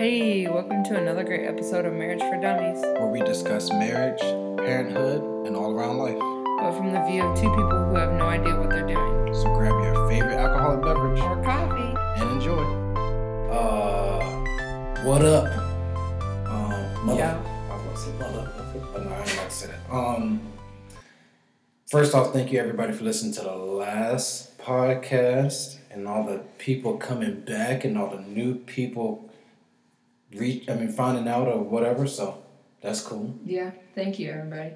[0.00, 4.18] Hey, welcome to another great episode of Marriage for Dummies, where we discuss marriage,
[4.56, 6.16] parenthood, and all around life.
[6.58, 9.34] but from the view of two people who have no idea what they're doing.
[9.34, 11.94] So grab your favorite alcoholic beverage Or coffee.
[12.22, 12.62] and enjoy.
[13.52, 15.44] Uh, what up?
[16.48, 17.36] Um, mother- Yeah.
[17.70, 18.50] I was about to say mother.
[18.94, 19.94] But no, I ain't about to say that.
[19.94, 20.40] Um,
[21.90, 26.96] first off, thank you everybody for listening to the last podcast and all the people
[26.96, 29.26] coming back and all the new people
[30.34, 30.68] reach.
[30.68, 32.06] I mean, finding out or whatever.
[32.06, 32.42] So
[32.80, 33.34] that's cool.
[33.44, 34.72] Yeah, thank you, everybody.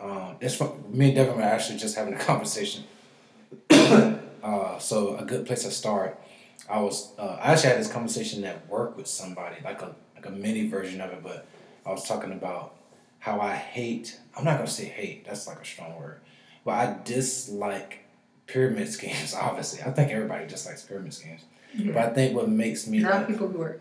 [0.00, 0.84] Um, it's fun.
[0.88, 2.84] Me and Devin were actually just having a conversation.
[3.70, 6.20] uh, so a good place to start.
[6.68, 10.26] I was uh, I actually had this conversation at work with somebody, like a like
[10.26, 11.46] a mini version of it, but
[11.84, 12.74] I was talking about
[13.18, 14.18] how I hate.
[14.36, 15.24] I'm not gonna say hate.
[15.24, 16.20] That's like a strong word,
[16.64, 18.04] but I dislike
[18.46, 19.34] pyramid schemes.
[19.34, 21.42] Obviously, I think everybody dislikes pyramid schemes.
[21.76, 23.80] But I think what makes me Not like, people who are,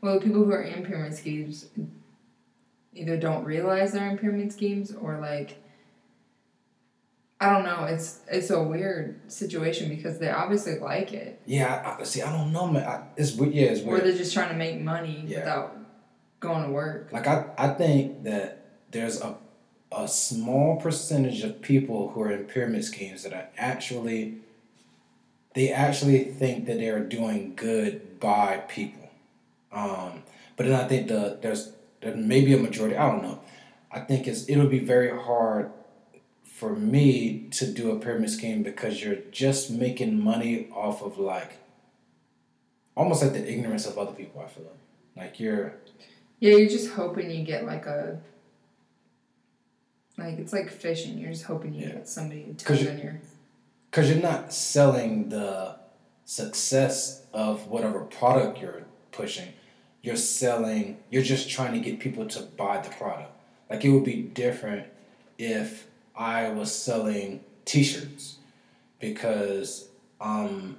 [0.00, 1.66] well, people who are in pyramid schemes
[2.94, 5.58] either don't realize they're in pyramid schemes or like,
[7.40, 7.84] I don't know.
[7.84, 12.50] It's it's a weird situation because they obviously like it, yeah, I, see, I don't
[12.52, 12.84] know, man.
[12.88, 13.34] I, it's.
[13.36, 14.00] Yeah, it's weird.
[14.00, 15.40] or they're just trying to make money Yeah.
[15.40, 15.76] without
[16.40, 17.10] going to work.
[17.12, 19.36] Like I, I think that there's a
[19.92, 24.38] a small percentage of people who are in pyramid schemes that are actually
[25.54, 29.05] they actually think that they're doing good by people.
[29.72, 30.22] Um,
[30.56, 33.40] but then I think the there's there may be a majority, I don't know.
[33.90, 35.70] I think it's it'll be very hard
[36.44, 41.58] for me to do a pyramid scheme because you're just making money off of like
[42.96, 45.24] almost like the ignorance of other people, I feel like.
[45.24, 45.74] Like you're
[46.40, 48.20] Yeah, you're just hoping you get like a.
[50.18, 51.18] Like it's like fishing.
[51.18, 51.92] You're just hoping you Yeah.
[51.94, 53.20] get somebody to 'Cause you- on your.
[53.90, 55.76] because you're not selling the
[56.24, 58.84] success of whatever product you're
[59.16, 59.52] pushing.
[60.02, 63.32] You're selling you're just trying to get people to buy the product.
[63.70, 64.86] Like it would be different
[65.38, 65.86] if
[66.16, 68.36] i was selling t-shirts
[69.00, 69.88] because
[70.20, 70.76] um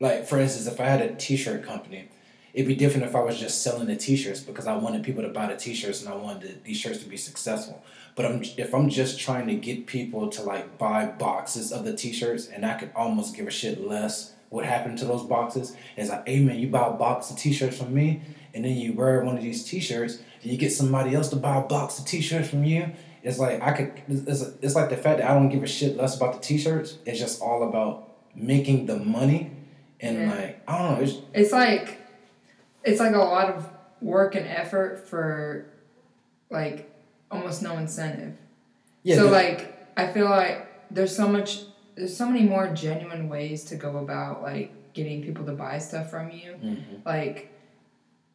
[0.00, 2.08] like for instance if i had a t-shirt company
[2.54, 5.28] it'd be different if i was just selling the t-shirts because i wanted people to
[5.28, 7.82] buy the t-shirts and i wanted these shirts to be successful.
[8.14, 11.94] But I'm, if I'm just trying to get people to like buy boxes of the
[11.94, 16.08] t-shirts and I could almost give a shit less what happened to those boxes is
[16.08, 18.22] like, hey man, you buy a box of t-shirts from me
[18.54, 21.56] and then you wear one of these t-shirts and you get somebody else to buy
[21.56, 22.90] a box of t-shirts from you.
[23.22, 25.96] It's like I could it's, it's like the fact that I don't give a shit
[25.96, 26.98] less about the t-shirts.
[27.04, 29.50] It's just all about making the money
[30.00, 30.34] and Yeah.
[30.34, 31.98] like I don't know, it's It's like,
[32.84, 33.68] it's like a lot of
[34.00, 35.66] work and effort for,
[36.50, 36.88] like,
[37.32, 38.34] almost no incentive.
[39.02, 41.62] yeah, so like, I feel like there's so much,
[41.98, 46.10] there's so many more genuine ways to go about like getting people to buy stuff
[46.10, 46.54] from you.
[46.62, 47.04] Mhm.
[47.04, 47.52] like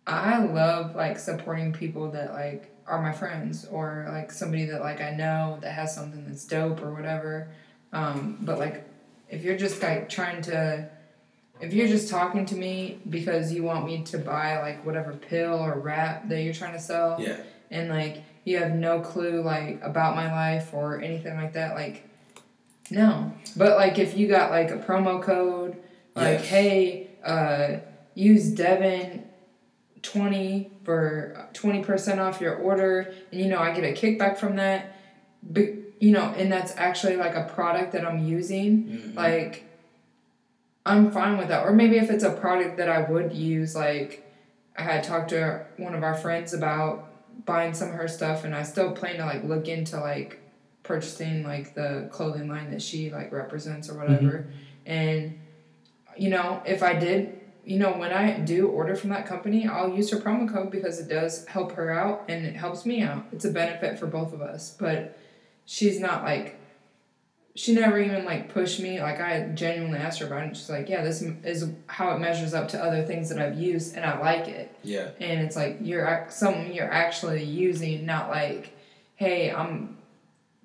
[0.06, 5.02] I love like supporting people that like are my friends or like somebody that like
[5.02, 7.48] I know that has something that's dope or whatever.
[7.94, 8.84] Um, but like
[9.30, 10.90] if you're just like trying to
[11.62, 15.54] if you're just talking to me because you want me to buy like whatever pill
[15.54, 17.38] or wrap that you're trying to sell yeah.
[17.72, 22.10] and like you have no clue like about my life or anything like that like
[22.92, 25.78] no but like if you got like a promo code
[26.16, 26.46] like Yes.
[26.48, 27.78] hey uh
[28.16, 29.24] use devin
[30.02, 34.96] 20 for 20% off your order and you know i get a kickback from that
[35.42, 35.66] but
[36.00, 39.16] you know and that's actually like a product that i'm using Mhm.
[39.16, 39.64] like
[40.86, 44.30] i'm fine with that or maybe if it's a product that i would use like
[44.78, 47.10] i had talked to one of our friends about
[47.46, 50.40] buying some of her stuff and i still plan to like look into like
[50.84, 54.14] purchasing like the clothing line that she like represents or mm-hmm.
[54.14, 54.48] whatever.
[54.86, 55.40] And
[56.18, 59.90] you know if i did you know when i do order from that company i'll
[59.90, 63.26] use her promo code because it does help her out and it helps me out.
[63.32, 64.76] It's a benefit for both of us.
[64.78, 65.18] But
[65.66, 66.60] she's not like
[67.56, 69.02] she never even like pushed me.
[69.02, 72.54] Like i genuinely asked her about it she's like yeah this is how it measures
[72.54, 74.76] up to other things that i've used and i like it.
[74.84, 75.12] Yeah.
[75.20, 78.76] and it's like you're something you're actually using not like
[79.16, 79.98] hey i'm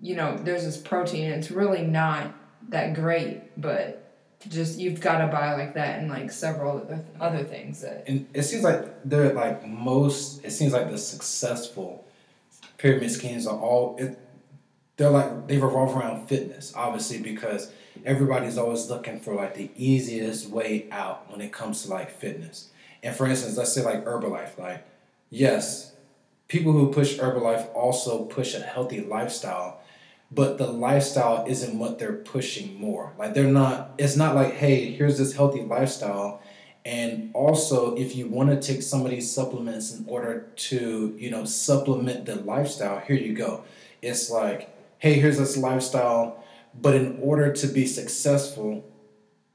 [0.00, 2.32] you know there's this protein and it's really not
[2.68, 4.04] that great but
[4.48, 6.86] just you've got to buy like that and like several
[7.20, 12.04] other, things that and it seems like they're like most it seems like the successful
[12.76, 14.18] pyramid schemes are all it,
[14.96, 17.72] they're like they revolve around fitness obviously because
[18.04, 22.70] everybody's always looking for like the easiest way out when it comes to like fitness.
[23.02, 24.86] And for instance let's say like herbalife like
[25.30, 25.92] yes
[26.46, 29.80] people who push herbalife also push a healthy lifestyle
[30.30, 34.92] but the lifestyle isn't what they're pushing more like they're not it's not like hey
[34.92, 36.40] here's this healthy lifestyle
[36.84, 41.30] And also, if you want to take some of these supplements in order to, you
[41.30, 43.64] know, supplement the lifestyle, here you go.
[44.00, 46.42] It's like, hey, here's this lifestyle,
[46.74, 48.84] but in order to be successful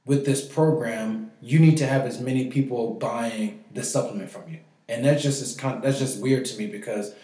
[0.05, 4.59] with this program, you need to have as many people buying the supplement from you.
[4.87, 7.15] And that just is kind of, that's just weird to me because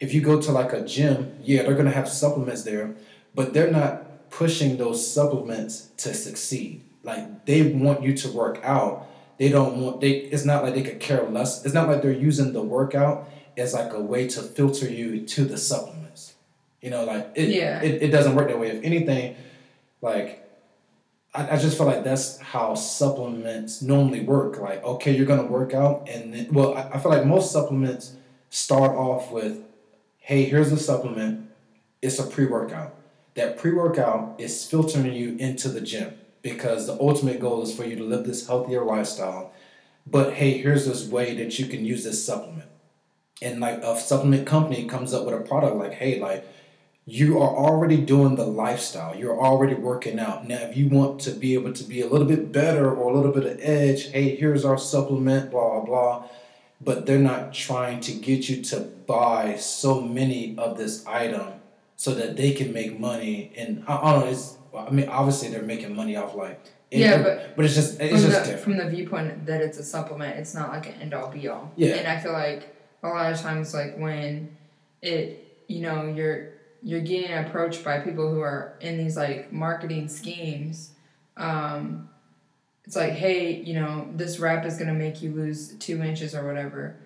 [0.00, 2.94] if you go to like a gym, yeah, they're gonna have supplements there,
[3.34, 6.84] but they're not pushing those supplements to succeed.
[7.02, 9.08] Like they want you to work out
[9.38, 10.10] they don't want they.
[10.10, 11.64] It's not like they could care less.
[11.64, 15.44] It's not like they're using the workout as like a way to filter you to
[15.44, 16.34] the supplements.
[16.82, 17.50] You know, like it.
[17.50, 17.80] Yeah.
[17.80, 18.70] It, it doesn't work that way.
[18.70, 19.36] If anything,
[20.02, 20.44] like
[21.32, 24.58] I, I just feel like that's how supplements normally work.
[24.58, 28.14] Like, okay, you're gonna work out, and then, well, I, I feel like most supplements
[28.50, 29.62] start off with,
[30.28, 31.50] hey, here's a supplement.
[32.02, 32.94] It's a pre workout.
[33.32, 37.84] That pre workout is filtering you into the gym because the ultimate goal is for
[37.84, 39.54] you to live this healthier lifestyle.
[40.06, 42.68] But hey, here's this way that you can use this supplement.
[43.40, 46.46] And like a supplement company comes up with a product like, hey, like
[47.06, 49.16] you are already doing the lifestyle.
[49.16, 50.46] You're already working out.
[50.46, 53.16] Now, if you want to be able to be a little bit better or a
[53.16, 56.24] little bit of edge, hey, here's our supplement, blah, blah, blah.
[56.80, 61.54] But they're not trying to get you to buy so many of this item
[61.96, 63.52] so that they can make money.
[63.56, 66.60] And I, I don't know, it's I mean, obviously they're making money off like.
[66.90, 68.60] yeah, but but it's just it's just the, different.
[68.60, 70.38] from the viewpoint that it's a supplement.
[70.38, 71.72] It's not like an end all be all.
[71.76, 74.56] Yeah, and I feel like a lot of times, like when
[75.02, 76.50] it, you know, you're
[76.82, 80.92] you're getting approached by people who are in these like marketing schemes.
[81.36, 82.08] Um,
[82.88, 86.46] it's like, hey, you know, this wrap is gonna make you lose two inches or
[86.46, 86.96] whatever,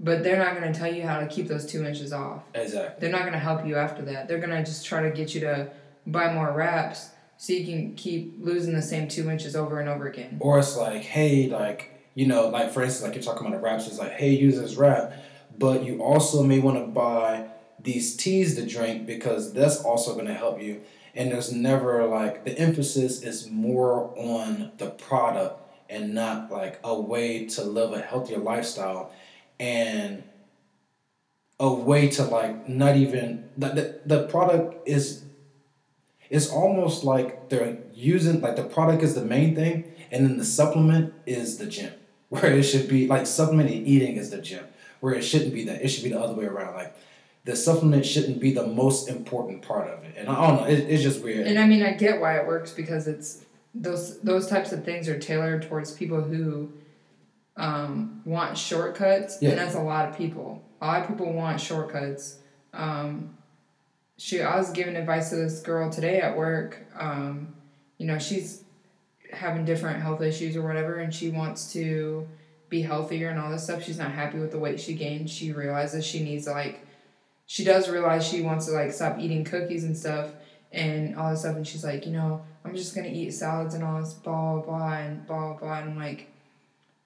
[0.00, 2.42] but they're not gonna tell you how to keep those two inches off.
[2.52, 2.96] Exactly.
[2.98, 4.26] They're not gonna help you after that.
[4.26, 5.70] They're gonna just try to get you to
[6.04, 10.08] buy more wraps so you can keep losing the same two inches over and over
[10.08, 10.38] again.
[10.40, 13.62] Or it's like, hey, like, you know, like for instance, like you're talking about the
[13.62, 15.12] wraps, it's like, hey, use this wrap,
[15.56, 17.46] but you also may want to buy
[17.78, 20.80] these teas to drink because that's also going to help you.
[21.14, 26.98] And there's never like the emphasis is more on the product and not like a
[26.98, 29.12] way to live a healthier lifestyle
[29.58, 30.22] and
[31.58, 35.24] a way to like not even the, the, the product is
[36.30, 40.44] it's almost like they're using like the product is the main thing and then the
[40.44, 41.92] supplement is the gym.
[42.30, 44.64] Where it should be like supplemented eating is the gym.
[45.00, 45.82] Where it shouldn't be that.
[45.82, 46.74] It should be the other way around.
[46.74, 46.96] Like
[47.44, 50.78] the supplement shouldn't be the most important part of it and i don't know it,
[50.78, 53.44] it's just weird and i mean i get why it works because it's
[53.74, 56.70] those those types of things are tailored towards people who
[57.56, 59.50] um, want shortcuts yeah.
[59.50, 62.38] and that's a lot of people a lot of people want shortcuts
[62.72, 63.36] um,
[64.20, 66.84] she I was giving advice to this girl today at work.
[66.94, 67.54] Um,
[67.96, 68.64] you know, she's
[69.32, 72.28] having different health issues or whatever, and she wants to
[72.68, 73.82] be healthier and all this stuff.
[73.82, 75.30] She's not happy with the weight she gained.
[75.30, 76.86] She realizes she needs like,
[77.50, 80.30] she does realize she wants to like stop eating cookies and stuff
[80.70, 81.56] and all this stuff.
[81.56, 84.62] And she's like, you know, I'm just gonna eat salads and all this blah blah
[84.62, 85.80] blah and blah blah.
[85.80, 86.28] And I'm like,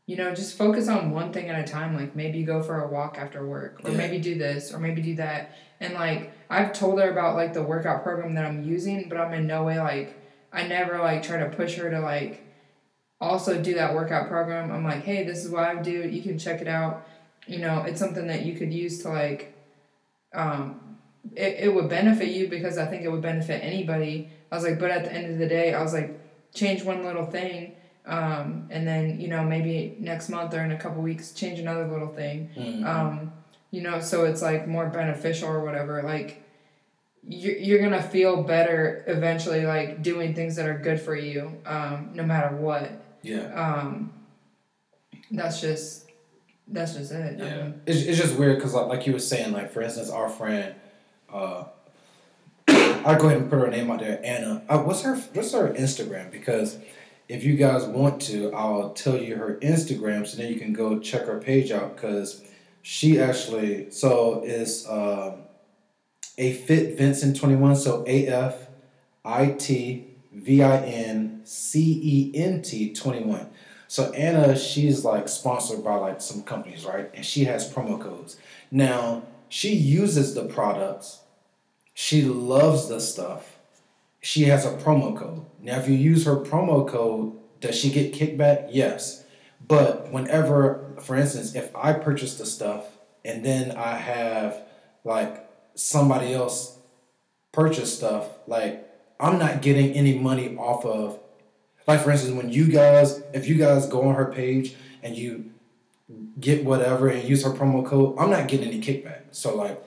[0.04, 1.96] you know, just focus on one thing at a time.
[1.96, 3.96] Like maybe go for a walk after work, or yeah.
[3.96, 5.56] maybe do this, or maybe do that.
[5.80, 9.32] And like I've told her about like the workout program that I'm using, but I'm
[9.32, 10.14] in no way like
[10.52, 12.44] I never like try to push her to like
[13.18, 14.70] also do that workout program.
[14.70, 16.06] I'm like, hey, this is what I do.
[16.06, 17.08] You can check it out.
[17.46, 19.53] You know, it's something that you could use to like
[20.34, 20.80] um
[21.34, 24.28] it, it would benefit you because I think it would benefit anybody.
[24.52, 26.20] I was like, but at the end of the day, I was like,
[26.52, 27.74] change one little thing
[28.06, 31.86] um, and then you know maybe next month or in a couple weeks change another
[31.86, 32.86] little thing mm-hmm.
[32.86, 33.32] um,
[33.70, 36.42] you know so it's like more beneficial or whatever like
[37.26, 42.10] you're, you're gonna feel better eventually like doing things that are good for you um,
[42.12, 42.90] no matter what
[43.22, 44.12] yeah um,
[45.30, 46.03] that's just
[46.68, 49.18] that's just it yeah I mean, it's, it's just weird because like, like you were
[49.18, 50.74] saying like for instance our friend
[51.32, 51.64] uh,
[52.68, 54.62] I'll go ahead and put her name out there Anna.
[54.68, 56.30] Uh, what's her what's her Instagram?
[56.30, 56.78] Because
[57.28, 60.98] if you guys want to, I'll tell you her Instagram so then you can go
[60.98, 62.42] check her page out because
[62.82, 65.36] she actually so is uh,
[66.38, 68.68] a fit Vincent twenty one so A F
[69.24, 73.50] I T V I N C E N T twenty one.
[73.94, 77.08] So Anna, she's like sponsored by like some companies, right?
[77.14, 78.36] And she has promo codes.
[78.70, 81.20] Now she uses the products.
[81.94, 83.54] She loves the stuff
[84.24, 85.44] she has a promo code.
[85.60, 88.68] Now, if you use her promo code, does she get kickback?
[88.70, 89.22] Yes.
[89.68, 92.86] But whenever, for instance, if I purchase the stuff
[93.22, 94.62] and then I have
[95.04, 96.78] like somebody else
[97.52, 98.88] purchase stuff, like
[99.20, 101.20] I'm not getting any money off of,
[101.86, 105.50] like for instance, when you guys, if you guys go on her page and you
[106.40, 109.22] get whatever and use her promo code, I'm not getting any kickback.
[109.30, 109.82] So like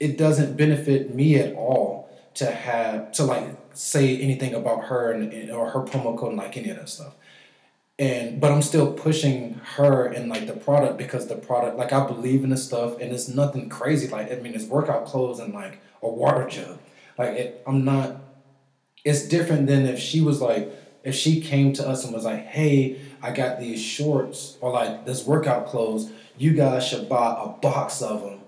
[0.00, 5.50] it doesn't benefit me at all to have to like say anything about her and
[5.50, 7.14] or her promo code and like any of that stuff.
[7.98, 12.06] And but I'm still pushing her and like the product because the product like I
[12.06, 15.52] believe in the stuff and it's nothing crazy like I mean it's workout clothes and
[15.52, 16.78] like a water jug.
[17.16, 18.20] Like it, I'm not
[19.04, 20.70] it's different than if she was like
[21.08, 25.06] if she came to us and was like, "Hey, I got these shorts or like
[25.06, 26.10] this workout clothes.
[26.36, 28.40] You guys should buy a box of them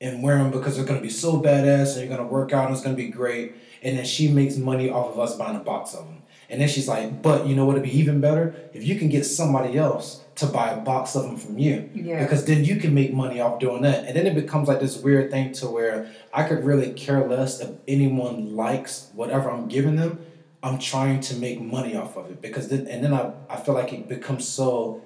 [0.00, 2.74] and wear them because they're gonna be so badass and you're gonna work out and
[2.74, 3.52] it's gonna be great."
[3.82, 6.16] And then she makes money off of us buying a box of them.
[6.48, 7.76] And then she's like, "But you know what?
[7.76, 11.22] It'd be even better if you can get somebody else to buy a box of
[11.22, 12.22] them from you, Yeah.
[12.22, 14.98] because then you can make money off doing that." And then it becomes like this
[15.00, 19.96] weird thing to where I could really care less if anyone likes whatever I'm giving
[19.96, 20.18] them.
[20.62, 23.74] I'm trying to make money off of it because then and then I, I feel
[23.74, 25.02] like it becomes so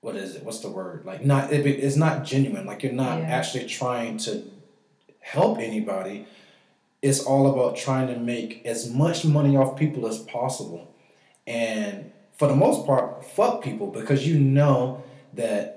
[0.00, 0.44] what is it?
[0.44, 1.04] What's the word?
[1.04, 2.66] Like not it, it's not genuine.
[2.66, 3.26] Like you're not Yeah.
[3.26, 4.44] actually trying to
[5.20, 6.26] help anybody.
[7.02, 10.94] It's all about trying to make as much money off people as possible.
[11.46, 15.02] And for the most part fuck people because you know
[15.34, 15.76] that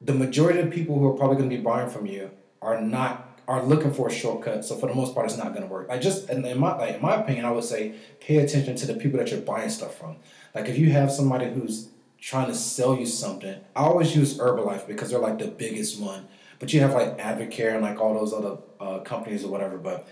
[0.00, 2.30] the majority of people who are probably going to be buying from you
[2.62, 4.64] are not are looking for a shortcut.
[4.64, 5.88] So for the most part, it's not going to work.
[5.88, 8.86] Like just in, in my like in my opinion, I would say pay attention to
[8.86, 10.16] the people that you're buying stuff from.
[10.54, 11.88] Like if you have somebody who's
[12.20, 16.28] trying to sell you something, I always use Herbalife because they're like the biggest one.
[16.58, 19.78] But you have like Advocare and like all those other uh, companies or whatever.
[19.78, 20.06] But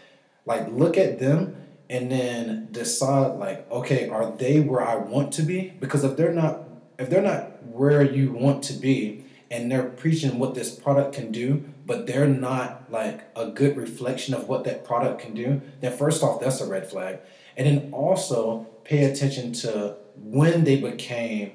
[0.46, 1.56] like look at them
[1.90, 5.74] and then decide like okay, are they where I want to be?
[5.78, 6.64] Because if they're not
[6.98, 11.32] if they're not where you want to be and they're preaching what this product can
[11.32, 15.96] do, but they're not like a good reflection of what that product can do, then
[15.96, 17.18] first off, that's a red flag.
[17.56, 21.52] And then also pay attention to when they became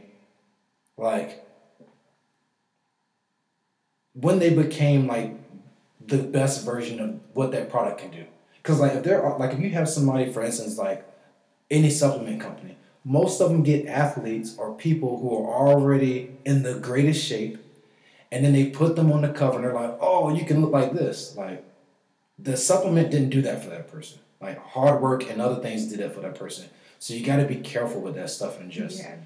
[0.98, 1.46] like
[4.13, 5.36] when they became like
[6.06, 8.25] the best version of what that product can do.
[8.58, 11.08] Because like if they're like if you have somebody, for instance, like
[11.70, 12.75] any supplement company,
[13.06, 17.62] most of them get athletes or people who are already in the greatest shape
[18.34, 20.72] and then they put them on the cover and they're like, oh, you can look
[20.72, 21.38] like this.
[21.38, 21.63] Like
[22.40, 24.18] the supplement didn't do that for that person.
[24.42, 26.68] Like hard work and other things did that for that person.
[26.98, 29.18] So you got to be careful with that stuff and just, yeah.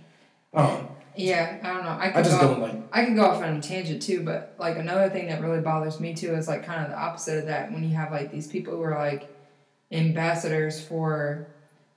[0.53, 1.89] um, Yeah, I don't know.
[1.89, 2.75] I I just go don't like.
[2.91, 6.01] I could go off on a tangent too, but like another thing that really bothers
[6.01, 8.47] me too is like kind of the opposite of that when you have like these
[8.47, 9.33] people who are like
[9.89, 11.47] ambassadors for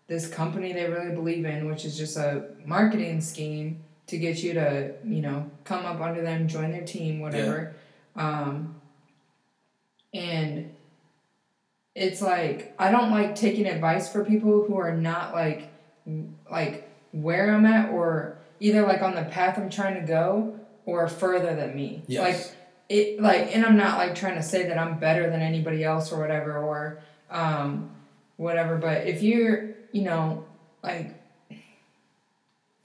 [0.07, 4.55] this company they really believe in, which is just a marketing scheme to get you
[4.55, 7.75] to, you know, come up under them, join their team, whatever.
[8.17, 8.81] Um,
[10.13, 10.75] and
[11.95, 15.71] it's like I don't like taking advice for people who are not like
[16.51, 21.09] like where I'm at or either like on the path I'm trying to go or
[21.09, 22.03] further than me.
[22.07, 22.49] Yes.
[22.49, 22.57] Like
[22.89, 26.13] it like and I'm not like trying to say that I'm better than anybody else
[26.13, 27.01] or whatever or
[27.31, 27.91] um
[28.37, 30.45] whatever, but if you're, you know,
[30.83, 31.20] like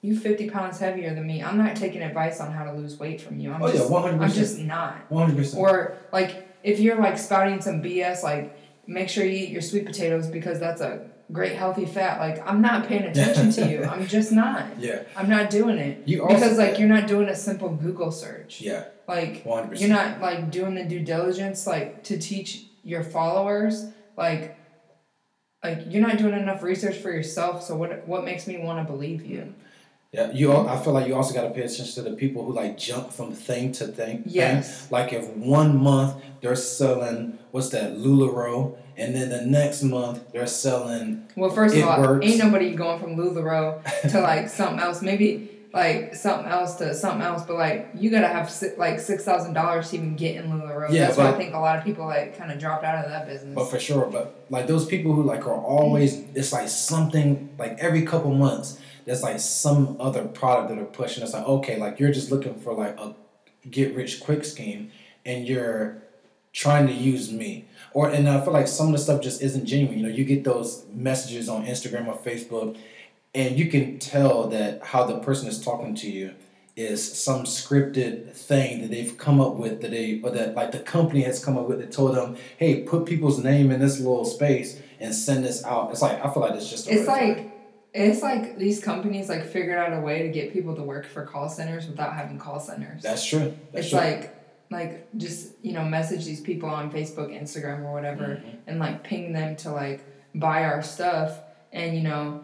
[0.05, 1.43] you 50 pounds heavier than me.
[1.43, 3.51] I'm not taking advice on how to lose weight from you.
[3.51, 4.95] I'm oh yeah, just one hundred I'm just not.
[5.12, 5.59] One hundred percent.
[5.62, 8.57] Or like if you're like spouting some BS, like
[8.88, 12.19] make sure you eat your sweet potatoes because that's a great healthy fat.
[12.19, 13.83] Like I'm not paying attention to you.
[13.83, 14.65] I'm just not.
[14.79, 18.12] Yeah, I'm not doing it you also because like you're not doing a simple Google
[18.12, 18.62] search.
[18.62, 19.79] yeah, Like 100%.
[19.79, 23.85] you're not like doing the due diligence like to teach your followers
[24.15, 24.55] like
[25.63, 27.63] like you're not doing enough research for yourself.
[27.63, 29.53] So what what makes me want to believe you?
[30.12, 30.55] Yeah, you.
[30.55, 33.12] I feel like you also got to pay attention to the people who like jump
[33.12, 34.24] from thing to thing.
[34.24, 34.24] thing.
[34.27, 34.89] Yes.
[34.89, 40.47] Like if one month they're selling what's that Lularoe, and then the next month they're
[40.47, 42.25] selling Well, first of all, works.
[42.25, 45.01] ain't nobody going from Lularoe to like something else.
[45.01, 49.53] Maybe like something else to something else, but like you gotta have like six thousand
[49.53, 50.89] dollars to even get in Lularoe.
[50.89, 53.12] Yeah, That's why I think a lot of people like kind of dropped out of
[53.12, 53.53] that business.
[53.53, 57.77] But for sure, but like those people who like are always, it's like something like
[57.79, 61.24] every couple months, there's like some other product that are pushing.
[61.24, 63.15] It's like okay, like you're just looking for like a
[63.69, 64.91] get rich quick scheme,
[65.25, 66.01] and you're
[66.53, 67.65] trying to use me.
[67.93, 70.00] Or and I feel like some of the stuff just isn't genuine.
[70.00, 72.77] You know, you get those messages on Instagram or Facebook,
[73.33, 76.33] and you can tell that how the person is talking to you
[76.75, 80.79] is some scripted thing that they've come up with that they or that like the
[80.79, 84.25] company has come up with that told them, hey, put people's name in this little
[84.25, 85.91] space and send this out.
[85.91, 87.54] It's like I feel like it's just a it's like
[87.95, 91.25] it's like these companies like figured out a way to get people to work for
[91.25, 93.01] call centers without having call centers.
[93.03, 93.53] that's true.
[93.71, 93.99] That's it's true.
[93.99, 94.35] like
[94.71, 98.57] like just you know message these people on Facebook, Instagram, or whatever, Mhm.
[98.67, 100.01] and like ping them to like
[100.33, 101.39] buy our stuff,
[101.71, 102.41] and you know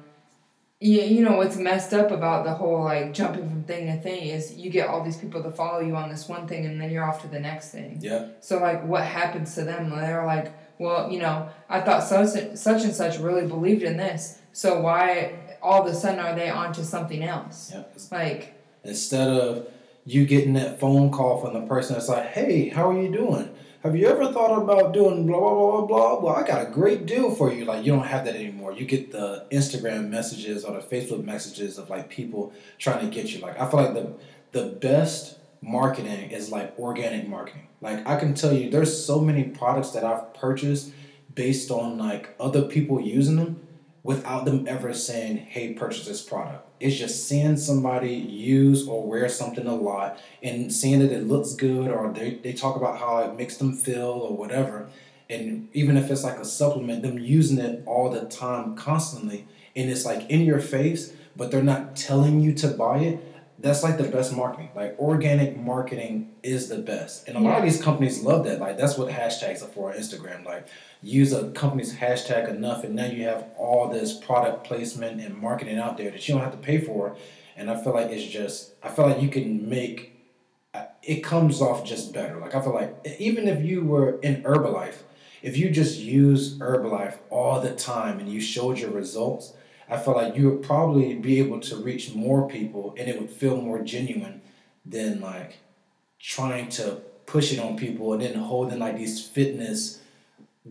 [0.83, 4.23] Yeah, you know what's messed up about the whole like jumping from thing to thing
[4.35, 6.89] is you get all these people to follow you on this one thing and then
[6.89, 7.99] you're off to the next thing.
[8.01, 8.29] Yeah.
[8.39, 9.91] So like, what happens to them?
[9.91, 14.39] They're like, well, you know, I thought such such and such really believed in this,
[14.53, 17.71] so why all of a sudden are they onto something else?
[17.73, 17.83] Yeah.
[18.11, 19.67] Like, Instead of
[20.05, 23.49] you getting that phone call from the person that's like, hey, how are you doing?
[23.83, 26.19] Have you ever thought about doing blah, blah, blah, blah, blah?
[26.19, 27.65] Well, I got a great deal for you.
[27.65, 28.73] Like, you don't have that anymore.
[28.73, 33.31] You get the Instagram messages or the Facebook messages of like people trying to get
[33.31, 33.39] you.
[33.39, 34.13] Like, I feel like the,
[34.51, 37.67] the best marketing is like organic marketing.
[37.81, 40.93] Like, I can tell you, there's so many products that I've purchased
[41.33, 43.61] based on like other people using them
[44.03, 46.67] without them ever saying, hey, purchase this product.
[46.79, 51.53] It's just seeing somebody use or wear something a lot and seeing that it looks
[51.53, 54.89] good or they, they talk about how it makes them feel or whatever.
[55.29, 59.89] And even if it's like a supplement, them using it all the time, constantly, and
[59.89, 63.30] it's like in your face, but they're not telling you to buy it.
[63.61, 64.69] That's like the best marketing.
[64.75, 67.27] Like organic marketing is the best.
[67.27, 68.59] And a lot of these companies love that.
[68.59, 70.43] Like that's what hashtags are for on Instagram.
[70.45, 70.67] Like
[71.01, 75.77] use a company's hashtag enough and now you have all this product placement and marketing
[75.77, 77.15] out there that you don't have to pay for
[77.55, 80.13] and i feel like it's just i feel like you can make
[80.73, 84.43] uh, it comes off just better like i feel like even if you were in
[84.43, 84.97] herbalife
[85.41, 89.53] if you just use herbalife all the time and you showed your results
[89.91, 93.29] i feel like you would probably be able to reach more people and it would
[93.29, 94.41] feel more genuine
[94.85, 95.57] than like
[96.19, 100.01] trying to push it on people and then holding like these fitness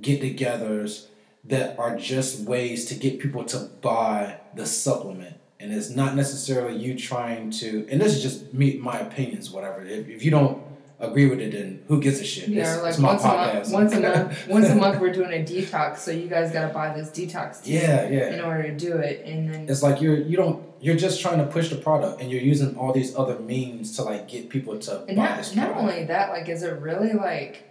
[0.00, 1.06] get-togethers
[1.44, 5.36] that are just ways to get people to buy the supplement.
[5.58, 9.84] And it's not necessarily you trying to and this is just me my opinions whatever.
[9.84, 10.62] If, if you don't
[11.00, 12.48] agree with it then who gives a shit?
[12.48, 13.72] Yeah, it's, like it's my once a month, podcast.
[13.72, 16.94] once a month, once a month we're doing a detox, so you guys gotta buy
[16.94, 18.34] this detox tea yeah yeah.
[18.34, 21.38] in order to do it, and then it's like you're you don't you're just trying
[21.38, 24.78] to push the product and you're using all these other means to like get people
[24.78, 25.92] to And buy not, this not product.
[25.92, 27.70] only that, like, is it really like,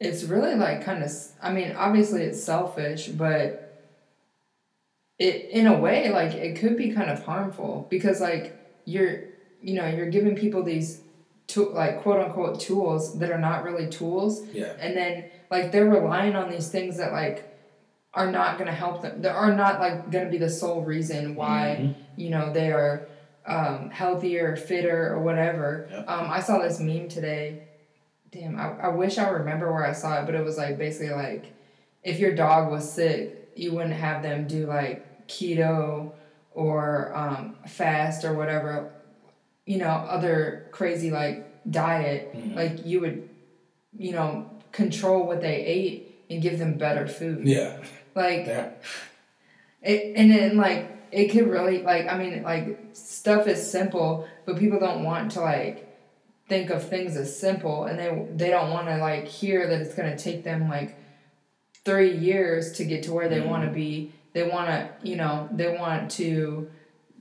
[0.00, 3.84] it's really like kind of, I mean, obviously it's selfish, but
[5.18, 9.24] it, in a way, like, it could be kind of harmful because, like, you're,
[9.60, 11.00] you know, you're giving people these,
[11.48, 14.42] to, like, quote unquote tools that are not really tools.
[14.52, 17.50] yeah And then, like, they're relying on these things that, like,
[18.14, 20.82] are not going to help them, that are not, like, going to be the sole
[20.82, 21.94] reason why Mhm.
[22.16, 23.06] you know they are
[23.46, 25.86] um, healthier, fitter, or whatever.
[25.90, 26.08] Yep.
[26.08, 27.64] Um, I saw this meme today.
[28.32, 31.14] Damn, I, I wish I remember where I saw it, but it was like basically
[31.14, 31.52] like
[32.02, 36.12] if your dog was sick, you wouldn't have them do like keto
[36.54, 38.90] or um, fast or whatever,
[39.66, 42.34] you know, other crazy like diet.
[42.34, 42.54] Mhm.
[42.56, 43.28] Like you would,
[43.96, 47.46] you know, control what they ate and give them better food.
[47.46, 47.78] yeah
[48.14, 48.70] Like yeah
[49.82, 54.58] it, and then like it could really like I mean like stuff is simple, but
[54.58, 55.90] people don't want to like
[56.48, 59.94] think of things as simple, and they they don't want to like hear that it's
[59.94, 60.96] gonna take them like
[61.84, 64.12] three years to get to where they want to be.
[64.32, 66.68] They want to you know they want to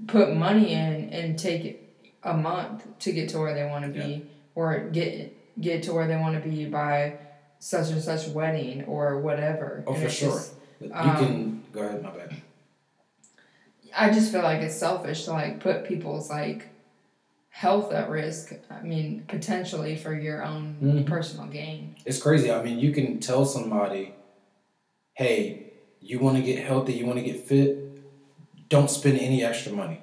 [0.07, 1.82] put money in and take
[2.23, 6.07] a month to get to where they want to be, or get get to where
[6.07, 7.17] they want to be by
[7.59, 9.83] such and such wedding or whatever.
[9.87, 10.31] Oh, And for sure.
[10.31, 12.35] just- you um, can go ahead my bad
[13.95, 16.69] I just feel like it's selfish to like put people's like
[17.49, 18.51] health at risk.
[18.69, 21.05] I mean, potentially for your own Mhm.
[21.05, 21.95] personal gain.
[22.05, 22.51] It's crazy.
[22.51, 24.13] I mean, you can tell somebody,
[25.13, 27.77] hey, you want to get healthy, you want to get fit,
[28.69, 30.01] don't spend any extra money.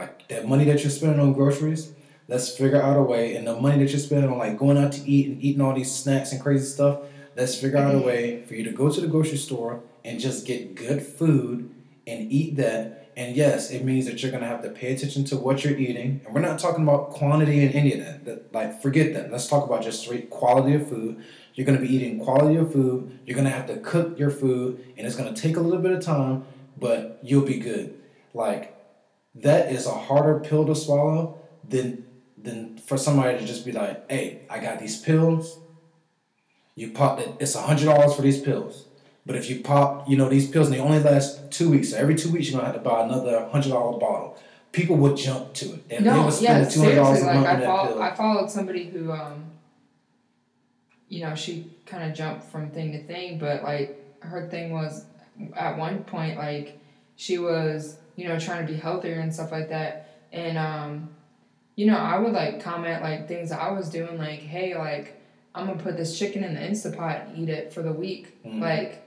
[0.00, 1.92] Like that money that you're spending on groceries,
[2.26, 3.36] let's figure out a way.
[3.36, 5.74] And the money that you're spending on like going out to eat and eating all
[5.74, 7.00] these snacks and crazy stuff,
[7.36, 10.46] let's figure out a way for you to go to the grocery store and just
[10.46, 11.70] get good food
[12.06, 13.12] and eat that.
[13.14, 16.22] And yes, it means that you're gonna have to pay attention to what you're eating.
[16.24, 18.24] And we're not talking about quantity and any of that.
[18.24, 19.30] that like forget that.
[19.30, 21.22] Let's talk about just straight quality of food.
[21.54, 23.18] You're gonna be eating quality of food.
[23.26, 26.02] You're gonna have to cook your food, and it's gonna take a little bit of
[26.02, 26.44] time,
[26.78, 28.00] but you'll be good.
[28.32, 28.79] Like
[29.36, 31.38] that is a harder pill to swallow
[31.68, 32.04] than
[32.36, 35.58] than for somebody to just be like, "Hey, I got these pills.
[36.74, 37.28] You pop it.
[37.38, 38.86] It's a hundred dollars for these pills."
[39.26, 41.90] But if you pop, you know, these pills and they only last two weeks.
[41.90, 44.36] So every two weeks you're gonna have to buy another hundred dollar bottle.
[44.72, 45.84] People would jump to it.
[45.90, 47.22] And they No, would yeah, spend two hundred dollars.
[47.22, 48.00] Like I follow.
[48.00, 49.44] I followed somebody who, um,
[51.08, 55.04] you know, she kind of jumped from thing to thing, but like her thing was
[55.54, 56.78] at one point like
[57.16, 61.08] she was, you know, trying to be healthier and stuff like that, and um,
[61.76, 65.20] you know, I would like comment like things that I was doing, like, hey, like
[65.54, 68.60] I'm gonna put this chicken in the Instapot and eat it for the week, Mhm.
[68.60, 69.06] like.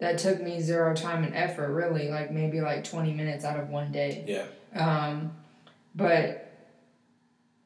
[0.00, 3.68] that took me zero time and effort really like maybe like 20 minutes out of
[3.68, 4.44] one day Yeah.
[4.86, 5.32] um,
[5.92, 6.46] but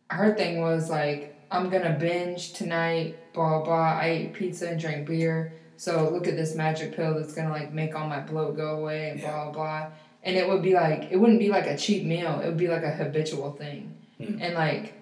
[0.08, 5.06] her thing was like i'm gonna binge tonight blah blah i ate pizza and drank
[5.06, 8.76] beer so look at this magic pill that's gonna like make all my bloat go
[8.78, 9.30] away and Yeah.
[9.44, 9.90] blah blah
[10.22, 12.68] and it would be like it wouldn't be like a cheap meal it would be
[12.68, 14.38] like a habitual thing Hmm.
[14.42, 14.94] and like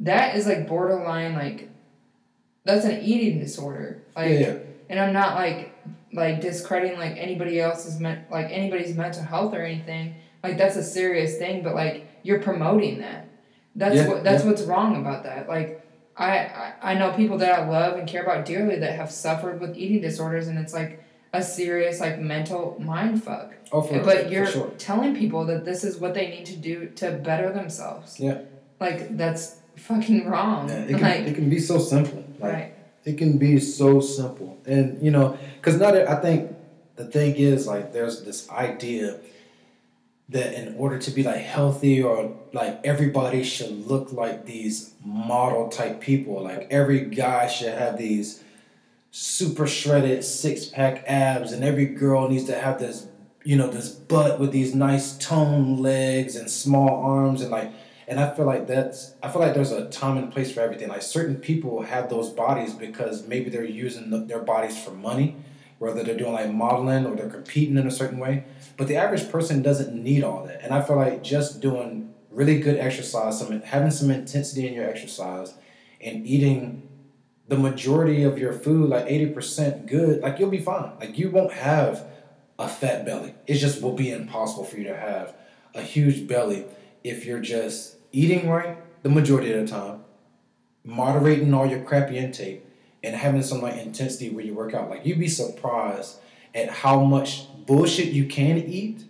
[0.00, 1.68] that is like borderline like
[2.64, 4.56] that's an eating disorder like yeah, yeah.
[4.88, 5.74] and I'm not like
[6.12, 10.16] like discrediting like anybody else's men- like anybody's mental health or anything.
[10.42, 13.28] Like that's a serious thing, but like you're promoting that.
[13.76, 15.48] That's Yeah, what that's what's wrong about that.
[15.48, 15.86] Like
[16.16, 19.60] I, I I know people that I love and care about dearly that have suffered
[19.60, 23.54] with eating disorders, and it's like a serious like mental mind fuck.
[23.72, 24.70] Oh, for, but for you're sure.
[24.78, 28.18] telling people that this is what they need to do to better themselves.
[28.18, 28.40] Yeah.
[28.80, 30.68] Like that's fucking wrong.
[30.68, 32.24] Yeah, it, can, like it can be so simple.
[32.38, 32.74] Like, right.
[33.04, 35.96] It can be so simple, and you know, because not.
[35.96, 36.54] I think
[36.96, 39.20] the thing is like there's this idea
[40.28, 45.68] that in order to be like healthy or like everybody should look like these model
[45.68, 46.42] type people.
[46.42, 48.42] Like every guy should have these
[49.10, 53.06] super shredded six pack abs, and every girl needs to have this
[53.42, 57.72] you know this butt with these nice toned legs and small arms and like
[58.10, 60.88] and I feel like that's I feel like there's a time and place for everything.
[60.88, 65.36] Like certain people have those bodies because maybe they're using the, their bodies for money,
[65.78, 68.44] whether they're doing like modeling or they're competing in a certain way.
[68.76, 70.60] But the average person doesn't need all that.
[70.64, 74.90] And I feel like just doing really good exercise, some having some intensity in your
[74.90, 75.54] exercise,
[76.00, 76.88] and eating
[77.50, 80.92] the majority of your food, like eighty percent good, like you'll be fine.
[81.00, 82.06] Like you won't have
[82.60, 83.34] a fat belly.
[83.48, 85.34] It just will be impossible for you to have
[85.74, 86.64] a huge belly
[87.02, 90.04] if you're just eating right the majority of the time,
[90.84, 92.64] moderating all your crappy intake,
[93.02, 94.88] and having some like intensity where you work out.
[94.88, 96.18] Like you'd be surprised
[96.54, 99.02] at how much bullshit you can eat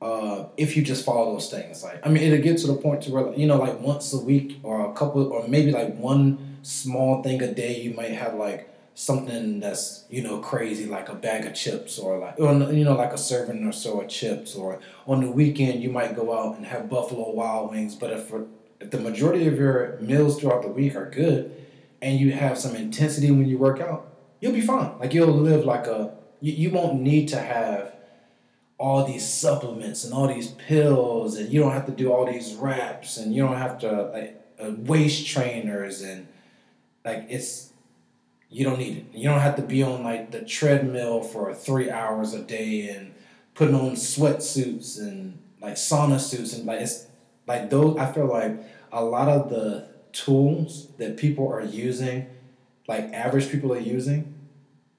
[0.00, 1.84] uh, if you just follow those things.
[1.84, 4.18] Like I mean, it'll get to the point to where you know, like once a
[4.18, 8.34] week or a couple, or maybe like one small thing a day, you might have
[8.34, 12.84] like something that's you know crazy like a bag of chips or like or you
[12.84, 16.32] know like a serving or so of chips or on the weekend you might go
[16.32, 18.32] out and have buffalo wild wings but if,
[18.78, 21.52] if the majority of your meals throughout the week are good
[22.00, 24.98] and you have some intensity when you work out you'll be fine.
[24.98, 27.94] Like you'll live like a you, you won't need to have
[28.76, 32.54] all these supplements and all these pills and you don't have to do all these
[32.54, 36.26] wraps and you don't have to like uh, waist trainers and
[37.04, 37.70] like it's
[38.50, 39.18] you don't need it.
[39.18, 43.12] You don't have to be on like the treadmill for three hours a day and
[43.54, 47.06] putting on sweatsuits and like sauna suits and like it's
[47.46, 47.96] like those.
[47.98, 48.56] I feel like
[48.92, 52.26] a lot of the tools that people are using,
[52.86, 54.32] like average people are using,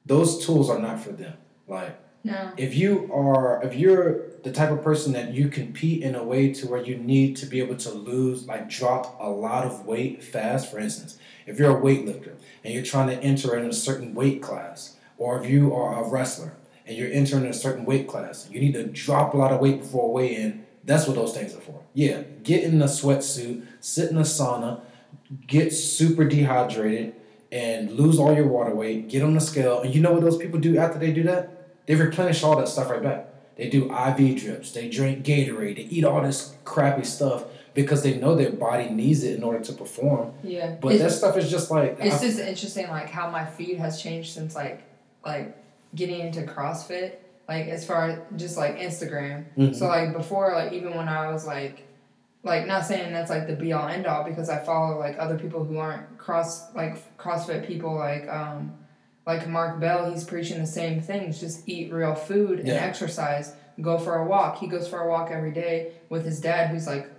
[0.05, 1.33] those tools are not for them.
[1.67, 2.51] Like No.
[2.57, 6.53] if you are if you're the type of person that you compete in a way
[6.53, 10.23] to where you need to be able to lose like drop a lot of weight
[10.23, 10.69] fast.
[10.71, 14.43] For instance if you're a weightlifter and you're trying to enter in a certain weight
[14.43, 16.55] class or if you are a wrestler
[16.85, 19.79] and you're entering a certain weight class you need to drop a lot of weight
[19.79, 20.63] before weigh in.
[20.83, 21.81] That's what those things are for.
[21.95, 24.81] Yeah get in a sweatsuit sit in a sauna
[25.47, 27.15] get super dehydrated
[27.51, 29.81] and lose all your water weight get on the scale.
[29.81, 31.87] And you know what those people do after they do that?
[31.87, 33.31] They replenish all that stuff right back.
[33.57, 38.17] They do IV drips, they drink Gatorade, they eat all this crappy stuff because they
[38.17, 40.33] know their body needs it in order to perform.
[40.43, 40.75] Yeah.
[40.81, 43.77] But It's- that stuff is just like It's I- just interesting, like how my feed
[43.77, 44.81] has changed since like
[45.25, 45.55] like
[45.95, 47.13] getting into CrossFit.
[47.47, 49.45] Like as far as just like Instagram.
[49.57, 49.75] Mhm.
[49.75, 51.83] So like before, like even when I was like,
[52.43, 55.37] like not saying that's like the be all end all because I follow like other
[55.37, 58.73] people who aren't cross like CrossFit people like um
[59.25, 60.09] like Mark Bell.
[60.11, 62.75] He's preaching the same things: just eat real food and Yeah.
[62.75, 63.53] exercise.
[63.81, 64.57] Go for a walk.
[64.59, 67.09] He goes for a walk every day with his dad, who's like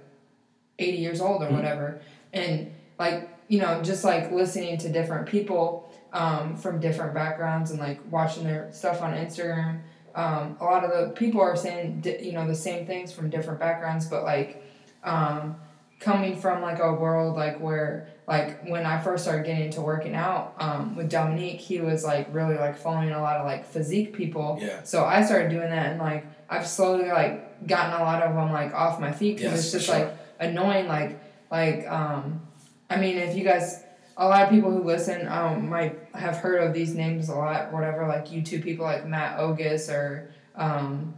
[0.78, 1.52] eighty years old or Mhm.
[1.56, 2.00] whatever,
[2.32, 7.78] and like you know just like listening to different people um, from different backgrounds and
[7.78, 9.78] like watching their stuff on instagram
[10.14, 13.60] um, a lot of the people are saying you know the same things from different
[13.60, 14.62] backgrounds but like
[15.04, 15.54] um,
[16.00, 20.14] coming from like a world like where like when i first started getting into working
[20.14, 24.12] out um, with Dominic he was like really like following a lot of like physique
[24.12, 24.82] people yeah.
[24.82, 28.52] so I started doing that, and like I've slowly like gotten a lot of them
[28.52, 29.98] like off my feet because Yes, it's just sure.
[29.98, 30.86] like annoying.
[30.86, 31.18] Like
[31.50, 32.40] like um,
[32.88, 33.82] I mean, if you guys,
[34.16, 37.72] a lot of people who listen um might have heard of these names a lot,
[37.72, 38.06] whatever.
[38.06, 41.14] Like YouTube people like Matt Ogus or um,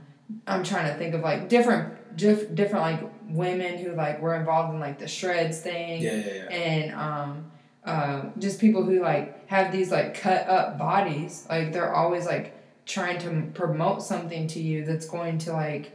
[0.47, 4.75] I'm trying to think of like different diff- different like women who like were involved
[4.75, 6.51] in like the shreds thing Yeah, yeah, yeah.
[6.51, 7.51] and um,
[7.85, 12.55] uh, just people who like have these like cut up bodies like they're always like
[12.87, 15.93] trying to promote something to you that's going to like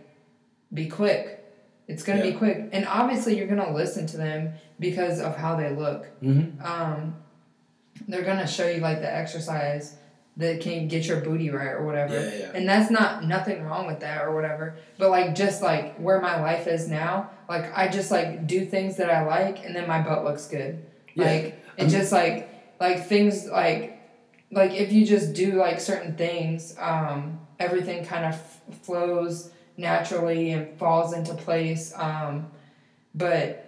[0.74, 1.39] be quick.
[1.88, 5.76] It's gonna be quick, and obviously you're gonna listen to them because of how they
[5.76, 6.08] look.
[6.22, 6.65] Mm-hmm.
[6.65, 7.15] Um,
[8.08, 9.96] they're gonna show you like the exercise
[10.38, 12.15] that can get your booty right or whatever.
[12.15, 12.52] Yeah, yeah.
[12.56, 14.76] And that's not nothing wrong with that or whatever.
[14.98, 18.98] But like just like where my life is now, like I just like do things
[18.98, 20.84] that I like and then my butt looks good.
[21.13, 21.26] Yeah.
[21.26, 24.02] Like it just like like things like
[24.52, 30.52] like if you just do like certain things, um, everything kind of f- flows naturally
[30.52, 31.93] and falls into place.
[31.96, 32.48] Um,
[33.13, 33.65] but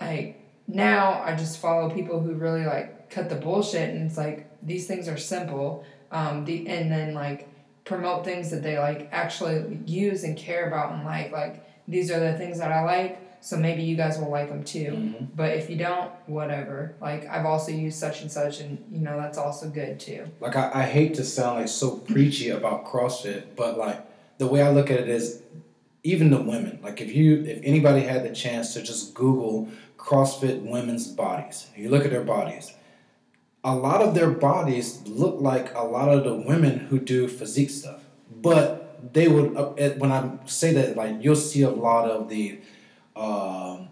[0.00, 4.48] like now I just follow people who really like cut the bullshit and it's like
[4.64, 5.84] these things are simple.
[6.10, 7.48] Um, the and then like
[7.84, 12.20] promote things that they like actually use and care about and like like these are
[12.20, 13.20] the things that I like.
[13.40, 14.92] So maybe you guys will like them too.
[14.92, 15.28] Mhm.
[15.36, 16.94] But if you don't, whatever.
[17.00, 20.24] Like I've also used such and such, and you know that's also good too.
[20.40, 24.00] Like I, I hate to sound like so preachy about CrossFit, but like
[24.38, 25.42] the way I look at it is
[26.04, 26.78] even the women.
[26.82, 31.90] Like if you if anybody had the chance to just Google CrossFit women's bodies, you
[31.90, 32.72] look at their bodies.
[33.64, 37.70] A lot of their bodies look like a lot of the women who do physique
[37.70, 42.28] stuff, but they would uh, when I say that like you'll see a lot of
[42.28, 42.58] the
[43.16, 43.88] um,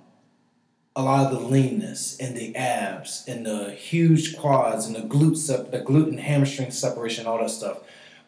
[0.95, 5.37] a lot of the leanness and the abs and the huge quads and the glute
[5.39, 7.79] sep- the glute and hamstring separation, all that stuff.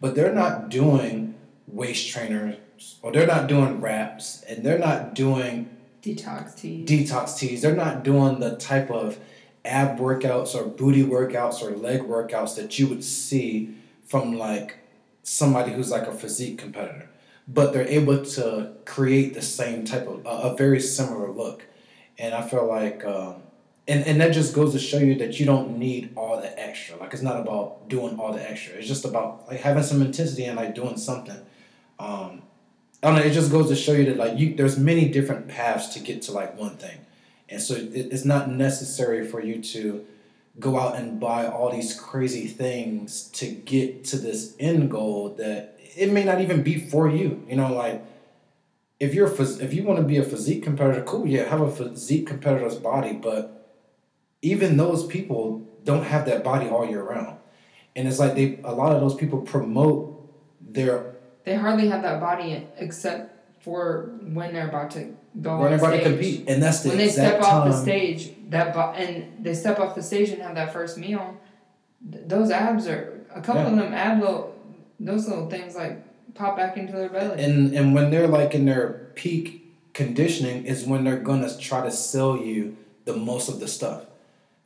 [0.00, 1.34] But they're not doing
[1.66, 2.56] waist trainers
[3.02, 5.70] or they're not doing wraps and they're not doing
[6.02, 6.84] Detox tea.
[6.86, 7.62] detox teas.
[7.62, 9.18] They're not doing the type of
[9.64, 13.74] ab workouts or booty workouts or leg workouts that you would see
[14.06, 14.78] from like
[15.22, 17.08] somebody who's like a physique competitor.
[17.46, 21.66] But they're able to create the same type of a, a very similar look,
[22.18, 23.42] and I feel like, um,
[23.86, 26.96] and and that just goes to show you that you don't need all the extra.
[26.96, 28.76] Like it's not about doing all the extra.
[28.76, 31.36] It's just about like having some intensity and like doing something.
[31.98, 32.42] Um,
[33.02, 33.22] I don't know.
[33.22, 36.22] It just goes to show you that like you, there's many different paths to get
[36.22, 36.98] to like one thing,
[37.54, 40.04] and so it's not necessary for you to
[40.58, 45.78] go out and buy all these crazy things to get to this end goal that
[45.96, 47.44] it may not even be for you.
[47.48, 48.04] You know, like
[48.98, 51.26] if you're if you want to be a physique competitor, cool.
[51.26, 53.72] Yeah, have a physique competitor's body, but
[54.42, 57.38] even those people don't have that body all year round,
[57.94, 60.10] and it's like they a lot of those people promote
[60.60, 61.14] their
[61.44, 65.86] They hardly have that body except for when they're about to go when on to
[65.86, 66.02] stage.
[66.04, 69.78] compete, and that's the when they step off the stage, that bo- and they step
[69.80, 71.36] off the stage and have that first meal.
[72.12, 73.70] th- those abs are a couple Yeah.
[73.70, 74.54] of them ab little,
[75.00, 76.02] those little things like
[76.34, 77.42] pop back into their belly.
[77.42, 81.90] and and when they're like in their peak conditioning is when they're gonna try to
[81.90, 84.04] sell you the most of the stuff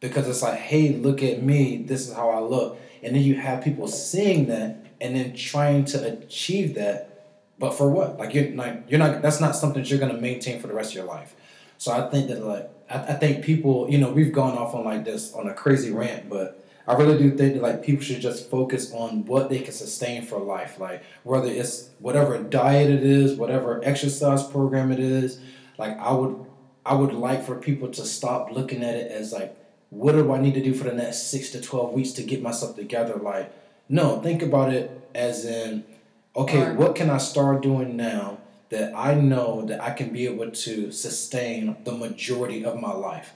[0.00, 3.34] because it's like hey look at me this is how i look and then you
[3.34, 7.17] have people seeing that and then trying to achieve that
[7.58, 10.60] but for what like you're like you're not that's not something that you're gonna maintain
[10.60, 11.34] for the rest of your life
[11.76, 14.84] so i think that like i, I think people you know we've gone off on
[14.84, 18.22] like this on a crazy rant but I really do think that like people should
[18.22, 20.80] just focus on what they can sustain for life.
[20.80, 25.38] Like whether it's whatever diet it is, whatever exercise program it is.
[25.76, 26.46] Like I would
[26.86, 29.54] I would like for people to stop looking at it as like
[29.90, 32.40] what do I need to do for the next six to twelve weeks to get
[32.40, 33.16] myself together?
[33.16, 33.52] Like
[33.90, 35.84] no, think about it as in
[36.36, 38.38] okay, Or- what can I start doing now
[38.70, 43.32] that I know that I can be able to sustain the majority of my life?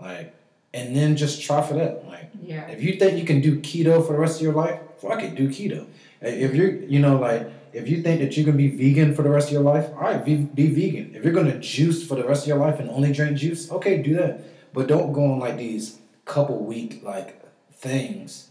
[0.00, 0.34] Like
[0.76, 2.06] and then just try for that.
[2.06, 2.68] Like yeah.
[2.68, 5.34] if you think you can do keto for the rest of your life, fuck it,
[5.34, 5.86] do keto.
[6.20, 9.30] If you're, you know, like if you think that you're gonna be vegan for the
[9.30, 11.14] rest of your life, all right, be, be vegan.
[11.14, 14.02] If you're gonna juice for the rest of your life and only drink juice, okay,
[14.02, 14.40] do that.
[14.74, 17.40] But don't go on like these couple week like
[17.72, 18.48] things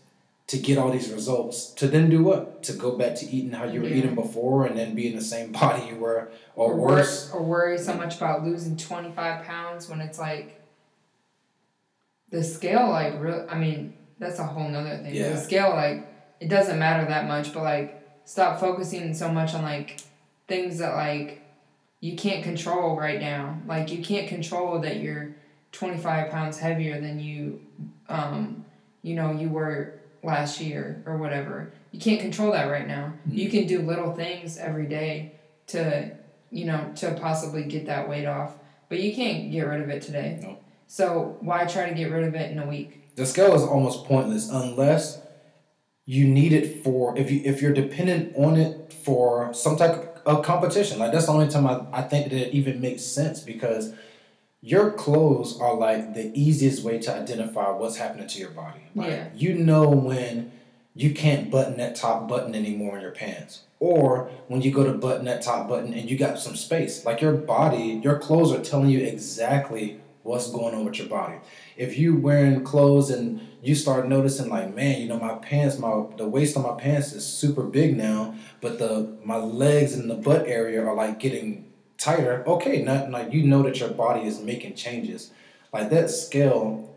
[0.48, 1.72] to get all these results.
[1.72, 2.62] To then do what?
[2.64, 3.96] To go back to eating how you were Yeah.
[3.96, 7.32] eating before and then be in the same body you were, or, or worse.
[7.32, 10.62] wor- or worry so much about losing 25 pounds when it's like
[12.32, 15.30] the scale like real i mean that's a whole nother thing Yeah.
[15.30, 16.08] the scale like
[16.40, 20.00] it doesn't matter that much but like stop focusing so much on like
[20.48, 21.42] things that like
[22.02, 25.36] you can't control right now like you can't control that you're
[25.72, 27.62] 25 pounds heavier than you
[28.10, 28.66] um
[29.04, 29.94] you know you were
[30.26, 31.72] last year or whatever.
[31.92, 33.14] You can't control that right now.
[33.28, 33.38] Mm-hmm.
[33.38, 35.34] You can do little things every day
[35.68, 36.12] to
[36.52, 38.54] you know to possibly get that weight off
[38.90, 40.58] but you can't get rid of it today.
[40.88, 43.16] So why try to get rid of it in a week?
[43.16, 45.22] The scale is almost pointless unless
[46.06, 50.44] you need it for if you if you're dependent on it for some type of
[50.44, 51.00] competition.
[51.00, 53.94] Like that's the only time I, I think that it even makes sense because
[54.66, 58.80] your clothes are like the easiest way to identify what's happening to your body.
[58.96, 59.28] Like Yeah.
[59.36, 60.52] you know when
[60.96, 63.62] you can't button that top button anymore in your pants.
[63.80, 67.22] Or when you go to button that top button and you got some space, like
[67.22, 71.36] your body, your clothes are telling you exactly what's going on with your body.
[71.78, 76.06] If you wearing clothes and you start noticing like, man, you know, my pants, my
[76.18, 80.16] the waist on my pants is super big now, but the my legs and the
[80.16, 81.66] butt area are like getting
[81.98, 82.44] tighter.
[82.48, 85.32] Okay, not like you know that your body is making changes.
[85.74, 86.96] Like that scale,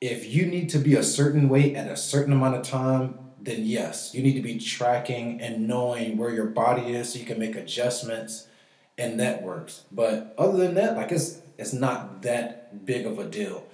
[0.00, 3.64] if you need to be a certain weight at a certain amount of time, then
[3.64, 7.38] yes, you need to be tracking and knowing where your body is so you can
[7.38, 8.46] make adjustments
[8.98, 9.84] and that works.
[9.90, 13.66] But other than that, like it's it's not that big of a deal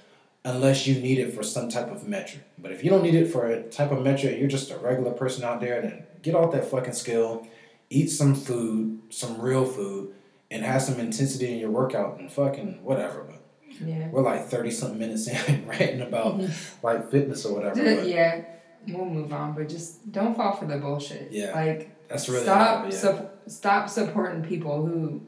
[0.44, 2.44] unless you need it for some type of metric.
[2.56, 5.11] But if you don't need it for a type of metric, you're just a regular
[5.11, 7.46] person out there, then get off that fucking scale,
[7.90, 10.14] eat some food, some real food,
[10.50, 13.24] and have some intensity in your workout and fucking whatever.
[13.24, 13.42] But
[13.87, 14.09] Yeah.
[14.11, 16.40] we're like thirty something minutes in ranting about
[16.82, 17.82] like fitness or whatever.
[18.04, 18.44] Yeah.
[18.88, 21.32] We'll move on, but just don't fall for the bullshit.
[21.32, 21.52] Yeah.
[21.52, 22.90] Like that's really stop yeah.
[22.90, 25.22] sup- stop supporting people who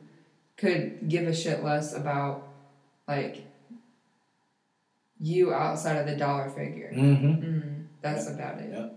[0.57, 2.47] could give a shit less about
[3.09, 3.45] like
[5.19, 6.93] you outside of the dollar figure.
[6.95, 7.27] Mm-hmm.
[7.27, 8.71] Mm, that's about it.
[8.73, 8.89] Yeah.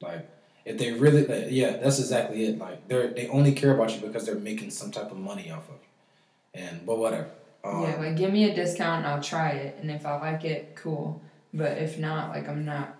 [0.00, 0.28] Like
[0.64, 2.58] if they really, uh, yeah, that's exactly it.
[2.58, 5.68] Like they're they only care about you because they're making some type of money off
[5.68, 6.60] of you.
[6.62, 7.30] And but whatever.
[7.64, 10.44] Um, yeah, like give me a discount and I'll try it, and if I like
[10.44, 11.22] it, cool.
[11.52, 12.96] But if not, like I'm not,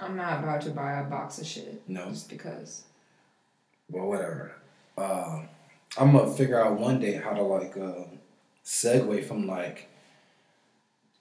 [0.00, 2.08] I'm not about to buy a box of shit no.
[2.08, 2.84] just because.
[3.88, 4.52] Well, whatever.
[4.98, 5.48] Um,
[5.98, 8.04] I'm gonna figure out one day how to like uh,
[8.64, 9.88] segue from like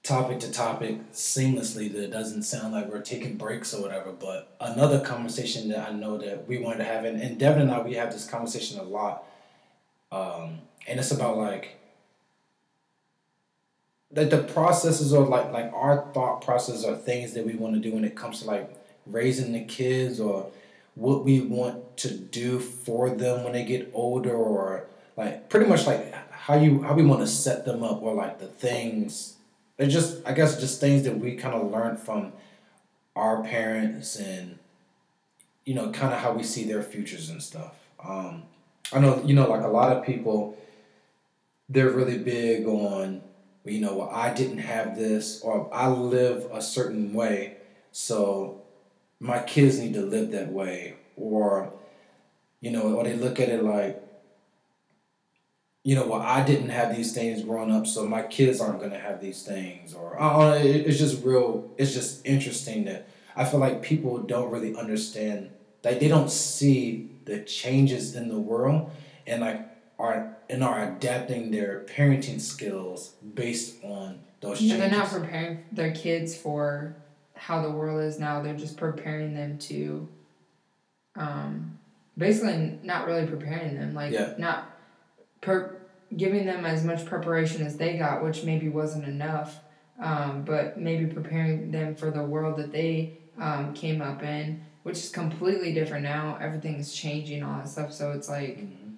[0.05, 4.11] topic to topic seamlessly that it doesn't sound like we're taking breaks or whatever.
[4.11, 7.71] But another conversation that I know that we wanted to have, and, and Devin and
[7.71, 9.23] I, we have this conversation a lot,
[10.11, 11.79] um, and it's about like
[14.13, 17.79] like the processes or like like our thought process or things that we want to
[17.81, 18.71] do when it comes to like
[19.07, 20.51] raising the kids or
[20.93, 24.85] what we want to do for them when they get older or
[25.17, 28.39] like pretty much like how you how we want to set them up or like
[28.39, 29.35] the things
[29.77, 32.33] they're just I guess just things that we kind of learned from
[33.15, 34.57] our parents and
[35.65, 37.75] you know kind of how we see their futures and stuff.
[38.03, 38.43] Um
[38.93, 40.57] I know you know like a lot of people
[41.69, 43.21] they're really big on
[43.63, 47.57] you know well, I didn't have this or I live a certain way
[47.91, 48.61] so
[49.19, 50.95] my kids need to live that way.
[51.15, 51.73] Or
[52.61, 54.01] you know or they look at it like
[55.85, 58.91] you know well i didn't have these things growing up so my kids aren't going
[58.91, 63.45] to have these things or know, it- it's just real it's just interesting that i
[63.45, 65.49] feel like people don't really understand
[65.83, 68.89] like they don't see the changes in the world
[69.27, 69.61] and like
[69.99, 75.63] are and are adapting their parenting skills based on those Yeah, changes they're not preparing
[75.71, 76.95] their kids for
[77.35, 78.41] how the world is now.
[78.41, 80.07] They're just preparing them to,
[81.15, 81.77] um,
[82.17, 83.93] basically not really preparing them.
[83.93, 84.33] Like Yeah.
[84.37, 84.69] not
[85.41, 85.74] per
[86.17, 89.59] giving them as much preparation as they got, which maybe wasn't enough.
[89.99, 94.97] Um, but maybe preparing them for the world that they um, came up in, which
[94.97, 96.37] is completely different now.
[96.41, 97.93] Everything's changing, all that stuff.
[97.93, 98.95] So it's like, Mhm.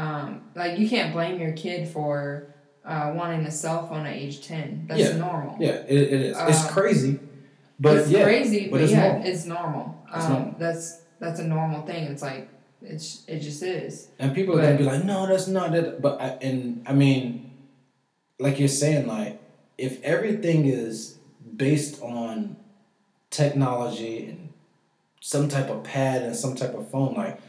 [0.00, 2.46] um, like you can't blame your kid for
[2.84, 4.84] uh, wanting a cell phone at age ten.
[4.88, 5.16] That's Yeah.
[5.16, 5.56] normal.
[5.58, 7.18] yeah it, it is it's Um, crazy
[7.80, 9.26] but it's yeah crazy, but but, it's yeah, normal.
[9.26, 10.04] it's normal.
[10.14, 10.54] It's um, normal.
[10.60, 12.04] That's that's a normal thing.
[12.04, 12.48] It's like
[12.88, 14.08] it's it just is.
[14.18, 16.00] And people are gonna be like, no, that's not it.
[16.00, 17.50] But I, and I mean,
[18.38, 19.40] like you're saying, like
[19.78, 21.18] if everything is
[21.56, 22.56] based on
[23.30, 24.52] technology and
[25.20, 27.40] some type of pad and some type of phone, like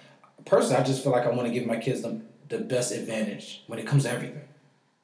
[0.46, 3.64] personally, I just feel like I want to give my kids the, the best advantage
[3.68, 4.42] when it comes to everything.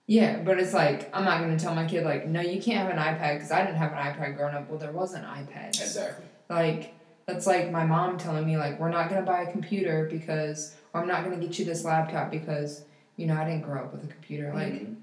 [0.06, 2.90] Yeah, but it's like I'm not gonna tell my kid like, no, you can't have
[2.90, 4.70] an iPad because I didn't have an iPad growing up.
[4.70, 5.82] Well, there wasn't iPads.
[5.82, 6.26] Exactly.
[6.50, 6.94] Like
[7.26, 11.02] that's like my mom telling me like we're not gonna buy a computer because or
[11.02, 12.84] I'm not gonna get you this laptop because
[13.18, 14.52] you know I didn't grow up with a computer.
[14.54, 14.96] Like Mhm.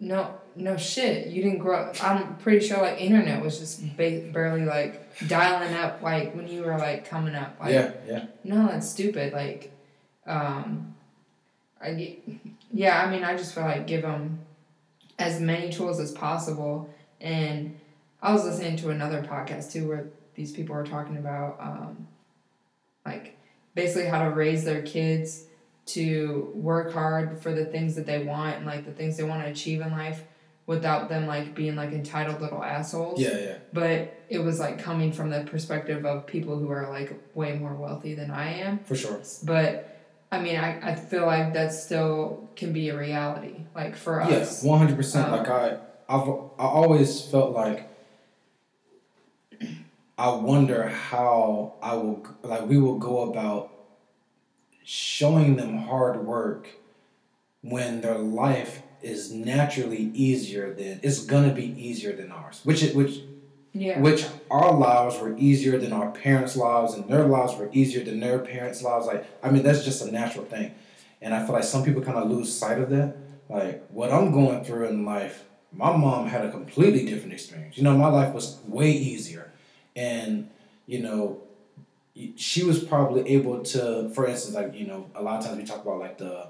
[0.00, 2.02] no no shit you didn't grow up.
[2.04, 6.62] I'm pretty sure like internet was just ba- barely like dialing up like when you
[6.62, 7.56] were like coming up.
[7.60, 9.32] Like yeah, yeah, no, that's stupid.
[9.32, 9.72] Like
[10.26, 10.94] um,
[11.82, 12.18] I
[12.72, 14.40] yeah I mean I just feel like give them
[15.18, 16.88] as many tools as possible
[17.20, 17.78] and
[18.22, 20.06] I was listening to another podcast too where
[20.40, 22.08] these people were talking about um,
[23.04, 23.36] like
[23.74, 25.44] basically how to raise their kids
[25.84, 29.42] to work hard for the things that they want and like the things they want
[29.42, 30.22] to achieve in life
[30.64, 33.54] without them like being like entitled little assholes yeah, yeah.
[33.74, 37.74] but it was like coming from the perspective of people who are like way more
[37.74, 39.20] wealthy than I am For sure.
[39.42, 40.00] but
[40.32, 44.30] I mean I, I feel like that still can be a reality like for us
[44.30, 45.30] Yes, one hundred percent.
[45.32, 45.76] Like I,
[46.08, 46.28] I've
[46.58, 47.89] I always felt like
[50.20, 53.72] I wonder how I will like we will go about
[54.84, 56.68] showing them hard work
[57.62, 62.60] when their life is naturally easier than it's gonna be easier than ours.
[62.64, 63.22] Which it which
[63.72, 63.98] Yeah.
[63.98, 68.20] which our lives were easier than our parents' lives and their lives were easier than
[68.20, 69.06] their parents' lives.
[69.06, 70.72] Like I mean that's just a natural thing.
[71.22, 73.16] And I feel like some people kind of lose sight of that.
[73.48, 77.78] Like what I'm going through in life, my mom had a completely different experience.
[77.78, 79.49] You know, my life was way easier.
[80.00, 80.48] And,
[80.86, 81.42] you know,
[82.36, 85.64] she was probably able to, for instance, like, you know, a lot of times we
[85.64, 86.48] talk about like the,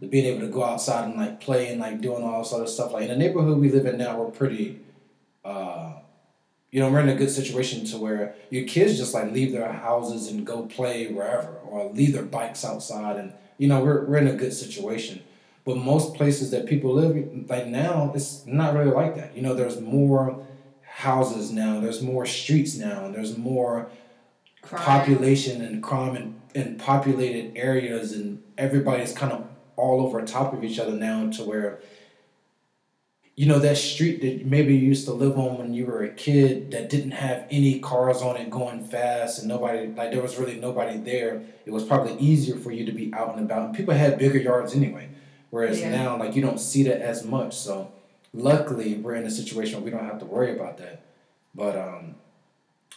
[0.00, 2.68] the being able to go outside and like play and like doing all sort of
[2.68, 2.92] stuff.
[2.92, 4.80] Like in the neighborhood we live in now, we're pretty,
[5.44, 5.92] uh,
[6.70, 9.70] you know, we're in a good situation to where your kids just like leave their
[9.72, 14.18] houses and go play wherever or leave their bikes outside and you know, we're, we're
[14.18, 15.22] in a good situation.
[15.64, 17.16] But most places that people live,
[17.48, 19.36] like now, it's not really like that.
[19.36, 20.45] You know, there's more
[20.96, 23.90] houses now, there's more streets now, and there's more
[24.62, 24.82] Crime.
[24.82, 30.64] population and crime in, in populated areas, and everybody's kind of all over top of
[30.64, 31.80] each other now to where
[33.34, 36.08] you know that street that maybe you used to live on when you were a
[36.08, 40.38] kid that didn't have any cars on it going fast and nobody like there was
[40.38, 43.76] really nobody there it was probably easier for you to be out and about and
[43.76, 45.06] people had bigger yards anyway
[45.50, 45.90] whereas Yeah.
[45.90, 47.92] now like you don't see that as much so
[48.32, 51.02] luckily we're in a situation where we don't have to worry about that
[51.54, 52.14] but um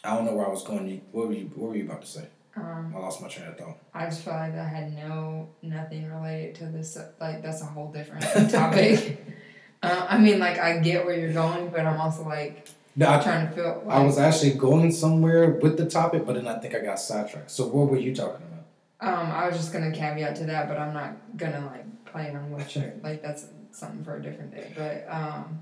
[0.03, 2.07] i don't know where i was going what were you what were you about to
[2.07, 2.25] say
[2.55, 6.09] Um, i lost my train of thought I just felt like I had no nothing
[6.09, 6.97] related to this.
[7.19, 9.25] Like that's a whole different topic.
[9.83, 13.19] uh, I mean, like I get where you're going, but I'm also like no, I,
[13.21, 13.83] trying to feel.
[13.85, 16.99] Like, I was actually going somewhere with the topic but then i think i got
[16.99, 18.65] sidetracked so what were you talking about
[19.01, 22.51] Um, I was just gonna caveat to that, but I'm not gonna like play on
[22.51, 23.21] what you're like.
[23.21, 24.71] That's something for a different day.
[24.75, 25.59] But um,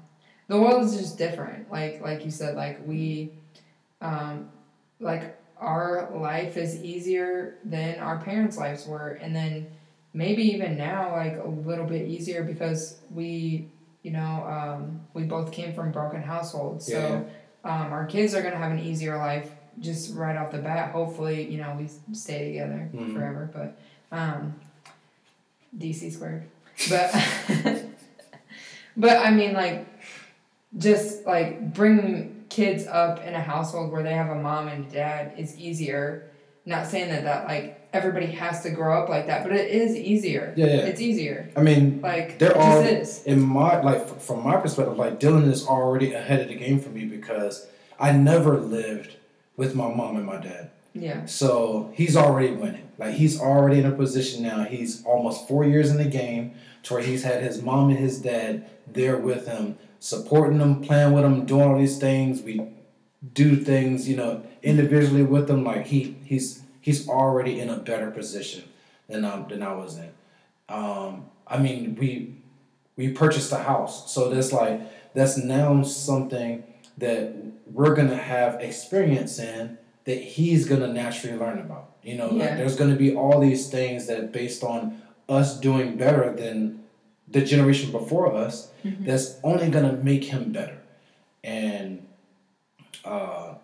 [0.48, 1.72] the world is just different.
[1.72, 3.32] Like like you said, like we,
[4.02, 4.50] um,
[5.00, 9.68] like our life is easier than our parents' lives were, and then
[10.14, 13.68] maybe even now like a little bit easier because we,
[14.04, 16.86] you know, um, we both came from broken households.
[16.86, 17.26] So
[17.64, 20.92] um, our kids are gonna have an easier life just right off the bat.
[20.92, 23.14] Hopefully, you know, we stay together Mhm.
[23.14, 23.50] forever.
[23.54, 23.78] But
[24.16, 24.56] um,
[25.78, 26.44] DC squared.
[26.90, 27.12] But
[28.98, 29.88] but I mean, like,
[30.78, 35.34] just like bringing kids up in a household where they have a mom and dad
[35.38, 36.30] is easier.
[36.66, 39.96] Not saying that that like everybody has to grow up like that, but it is
[39.96, 40.54] easier.
[40.58, 41.50] yeah yeah It's easier.
[41.56, 43.24] i mean Like There are- is.
[43.24, 46.90] in my like from my perspective, like Dylan is already ahead of the game for
[46.90, 47.68] me because
[48.00, 49.16] I never lived
[49.56, 50.70] with my mom and my dad.
[50.94, 51.26] Yeah.
[51.26, 52.90] So he's already winning.
[52.98, 54.64] Like he's already in a position now.
[54.64, 56.56] He's almost four years in the game
[56.88, 61.14] to where he's had his mom and his dad there with him, supporting him, playing
[61.14, 62.42] with him, doing all these things.
[62.42, 62.62] We
[63.34, 65.64] do things, you know, individually with him.
[65.64, 68.64] Like he he's he's already in a better position
[69.08, 70.10] than I than I was in.
[70.70, 72.36] Um, I mean, we
[72.96, 74.82] we purchased a house, so that's like
[75.14, 76.64] that's now something
[76.98, 77.34] that
[77.72, 81.92] we're gonna have experience in that he's gonna naturally learn about.
[82.02, 86.34] You know, like there's gonna be all these things that based on us doing better
[86.34, 86.84] than
[87.28, 89.06] the generation before us, Mhm.
[89.06, 90.78] that's only gonna make him better.
[91.44, 92.08] And
[93.04, 93.56] uh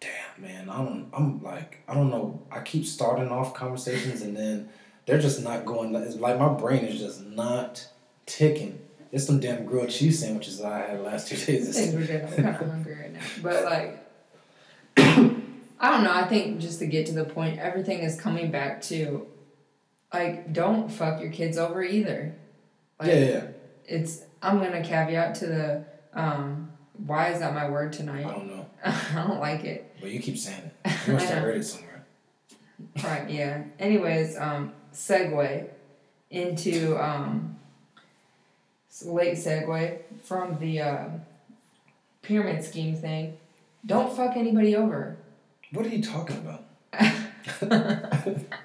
[0.00, 2.42] damn man, I don't I'm like I don't know.
[2.50, 4.68] I keep starting off conversations and then
[5.06, 7.86] they're just not going it's like my brain is just not
[8.26, 8.80] ticking.
[9.12, 11.76] It's some damn grilled cheese sandwiches that I had last two days.
[11.78, 13.20] I we're kind of hungry right now.
[13.42, 14.00] But like,
[14.96, 16.12] I don't know.
[16.12, 19.26] I think just to get to the point, everything is coming back to,
[20.14, 22.36] like, don't fuck your kids over either.
[23.00, 23.46] Like, yeah, yeah.
[23.86, 24.22] It's.
[24.40, 25.84] I'm gonna caveat to the.
[26.12, 26.70] Um,
[27.06, 28.24] why is that my word tonight?
[28.24, 28.66] I don't know.
[28.84, 29.96] I don't like it.
[30.00, 30.92] But you keep saying it.
[31.06, 32.06] You must have heard it somewhere.
[33.02, 33.28] Right.
[33.28, 33.64] Yeah.
[33.78, 35.68] Anyways, um, segue
[36.30, 37.56] into um,
[39.04, 41.22] late segue from the um
[42.22, 43.36] pyramid scheme thing.
[43.84, 45.16] Don't fuck anybody over.
[45.72, 46.64] What are you talking about?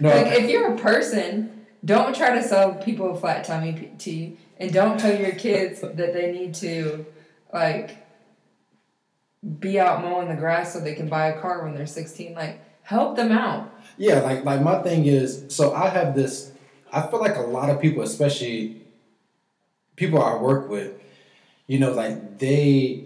[0.00, 4.38] no, Like if you're a person, don't try to sell people a flat tummy tea,
[4.58, 7.06] and don't tell your kids that they need to,
[7.52, 7.96] like,
[9.58, 12.34] be out mowing the grass so they can buy a car when they're sixteen.
[12.34, 13.72] Like, help them out.
[13.96, 16.52] Yeah, like like my thing is, so I have this.
[16.92, 18.82] I feel like a lot of people, especially
[19.96, 20.92] people I work with,
[21.66, 23.04] you know, like they.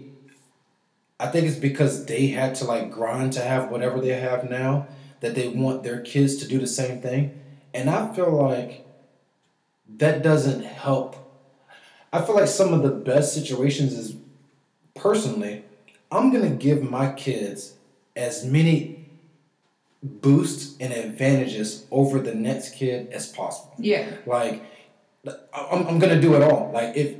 [1.17, 4.87] I think it's because they had to like grind to have whatever they have now
[5.21, 7.39] that they want their kids to do the same thing,
[7.73, 8.85] and I feel like
[9.97, 11.15] that doesn't help.
[12.11, 14.15] I feel like some of the best situations is
[14.95, 15.63] personally,
[16.11, 17.75] I'm gonna give my kids
[18.15, 19.05] as many
[20.01, 23.73] boosts and advantages over the next kid as possible.
[23.77, 24.09] Yeah.
[24.25, 24.63] Like,
[25.53, 26.71] I'm, I'm gonna do it all.
[26.73, 27.17] Like if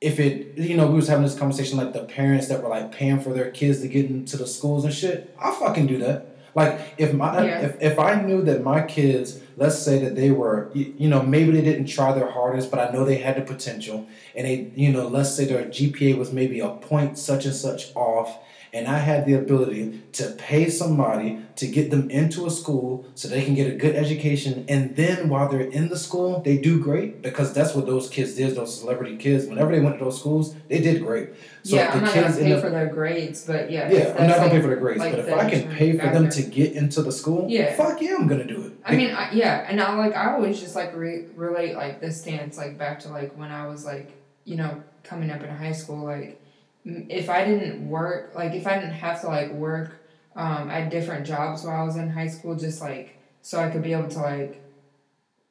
[0.00, 2.92] if it you know we was having this conversation like the parents that were like
[2.92, 6.35] paying for their kids to get into the schools and shit, I'll fucking do that.
[6.56, 7.60] Like if my Yeah.
[7.66, 11.22] if, if I knew that my kids, let's say that they were you, you know
[11.22, 14.72] maybe they didn't try their hardest, but I know they had the potential, and they
[14.74, 18.38] you know let's say their GPA was maybe a point such and such off,
[18.72, 23.28] and I had the ability to pay somebody to get them into a school so
[23.28, 26.80] they can get a good education, and then while they're in the school, they do
[26.82, 28.54] great because that's what those kids did.
[28.54, 31.30] Those celebrity kids, whenever they went to those schools, they did great.
[31.62, 33.90] So yeah, I'm the not gonna pay up for their grades, but yeah.
[33.90, 36.06] yeah, I'm not gonna pay for the grades, like but if I can pay for
[36.08, 37.74] them to get into the school, Yeah.
[37.74, 38.72] fuck yeah, I'm gonna do it.
[38.84, 42.20] I mean, I, yeah, and I like I always just like re- relate like this
[42.20, 44.12] stance like back to like when I was like
[44.44, 46.40] you know coming up in high school like
[46.86, 49.98] if I didn't work like if I didn't have to like work
[50.36, 53.82] um, at different jobs while I was in high school just like so I could
[53.82, 54.62] be able to like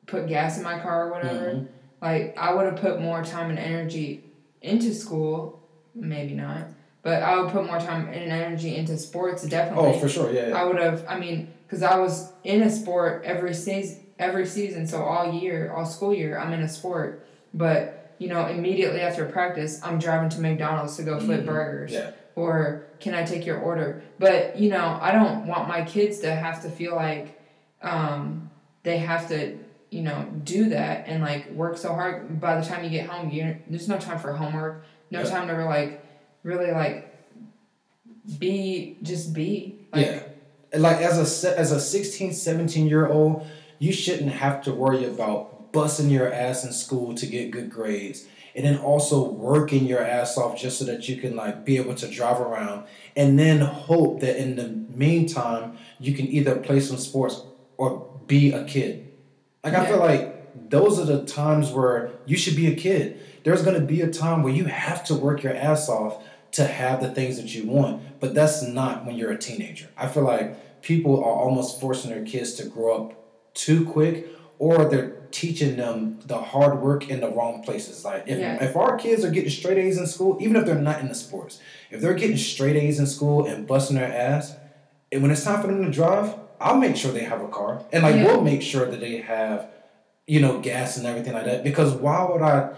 [0.07, 1.67] put gas in my car or whatever Mhm.
[2.01, 4.23] like I would have put more time and energy
[4.61, 5.59] into school
[5.93, 6.67] maybe not
[7.01, 10.47] but I would put more time and energy into sports definitely Oh, for sure, yeah,
[10.49, 10.57] yeah.
[10.61, 11.05] I would have.
[11.07, 14.87] I mean, because I was in a sport every season, every season.
[14.87, 17.23] So all year, all school year, I'm in a sport.
[17.53, 21.45] But you know, immediately after practice, I'm driving to McDonald's to go flip Mhm.
[21.45, 21.91] burgers.
[21.91, 22.11] Yeah.
[22.35, 24.01] Or can I take your order?
[24.19, 27.39] But you know, I don't want my kids to have to feel like
[27.81, 28.49] um,
[28.83, 29.57] they have to.
[29.91, 32.41] You know, do that and like work so hard.
[32.41, 34.83] By the time you get home, you there's no time for homework.
[35.09, 35.29] No Yeah.
[35.29, 36.03] time to like
[36.43, 37.15] really like
[38.39, 40.19] be just be like yeah.
[40.79, 43.45] Like as a as a 16, 17 year old,
[43.79, 48.25] you shouldn't have to worry about busting your ass in school to get good grades.
[48.55, 51.93] And then also working your ass off just so that you can like be able
[51.95, 56.95] to drive around and then hope that in the meantime you can either play some
[56.95, 57.41] sports
[57.75, 59.11] or be a kid.
[59.61, 63.19] Like I feel like those are the times where you should be a kid.
[63.43, 66.23] There's gonna be a time where you have to work your ass off
[66.53, 69.89] to have the things that you want, but that's not when you're a teenager.
[69.97, 74.27] I feel like people are almost forcing their kids to grow up too quick,
[74.59, 78.05] or they're teaching them the hard work in the wrong places.
[78.05, 78.63] Like if, Yeah.
[78.63, 81.15] if our kids are getting straight A's in school, even if they're not in the
[81.15, 81.59] sports,
[81.91, 84.55] if they're getting straight A's in school and busting their ass,
[85.11, 87.81] and when it's time for them to drive, I'll make sure they have a car,
[87.91, 88.25] and like Yeah.
[88.25, 89.67] we'll make sure that they have,
[90.25, 91.63] you know, gas and everything like that.
[91.65, 92.69] Because why would I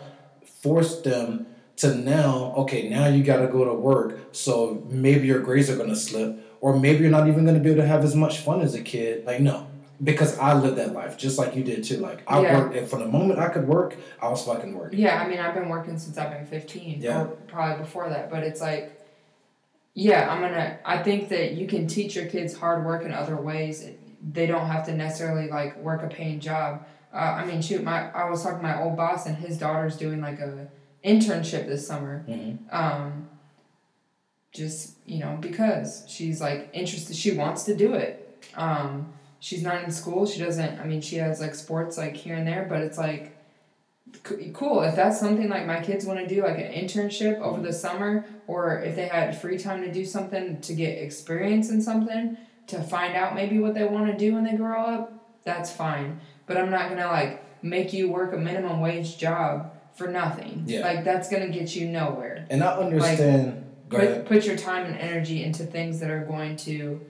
[0.63, 1.45] force them
[1.77, 2.53] to now?
[2.57, 6.39] Okay, now you got to go to work, so maybe your grades are gonna slip,
[6.59, 8.81] or maybe you're not even gonna be able to have as much fun as a
[8.81, 9.25] kid.
[9.25, 9.66] Like no.
[10.03, 11.97] Because I lived that life just like you did too.
[11.97, 12.59] Like I Yeah.
[12.59, 14.99] worked, and from the moment I could work, I was fucking working.
[14.99, 17.21] Yeah, I mean, I've been working since I've been 15, Yeah.
[17.23, 18.93] or probably before that, but it's like,
[19.95, 23.35] yeah, I'm gonna, I think that you can teach your kids hard work in other
[23.35, 23.83] ways.
[24.31, 26.85] They don't have to necessarily like work a paying job.
[27.11, 29.97] Uh, I mean, shoot, my, I was talking to my old boss and his daughter's
[29.97, 30.67] doing like a
[31.03, 32.23] internship this summer.
[32.27, 32.57] Mhm.
[32.71, 33.29] Um,
[34.51, 38.23] just, you know, because she's like interested, she wants to do it.
[38.55, 42.35] Um, she's not in school, she doesn't, I mean, she has like sports like here
[42.35, 43.33] and there, but it's like,
[44.53, 47.73] cool if that's something like my kids want to do like an internship over the
[47.73, 52.37] summer or if they had free time to do something to get experience in something
[52.67, 55.11] to find out maybe what they want to do when they grow up
[55.43, 60.07] that's fine but i'm not gonna like make you work a minimum wage job for
[60.07, 60.81] nothing Yeah.
[60.81, 63.65] like that's gonna get you nowhere And I understand.
[63.91, 64.25] ahead.
[64.25, 67.01] put, put your time and energy into things that are going to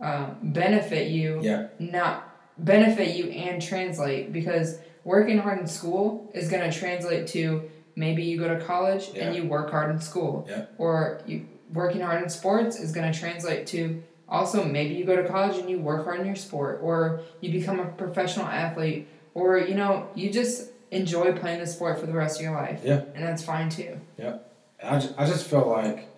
[0.00, 1.68] um, benefit you Yeah.
[1.78, 7.70] not benefit you and translate because working hard in school is going to translate to
[7.96, 9.24] maybe you go to college Yeah.
[9.26, 10.66] and you work hard in school Yeah.
[10.78, 15.16] or you working hard in sports is going to translate to also maybe you go
[15.16, 19.08] to college and you work hard in your sport or you become a professional athlete
[19.34, 22.80] or you know you just enjoy playing the sport for the rest of your life
[22.84, 23.02] Yeah.
[23.14, 24.38] and that's fine too Yeah.
[24.82, 26.08] I just, I just felt like,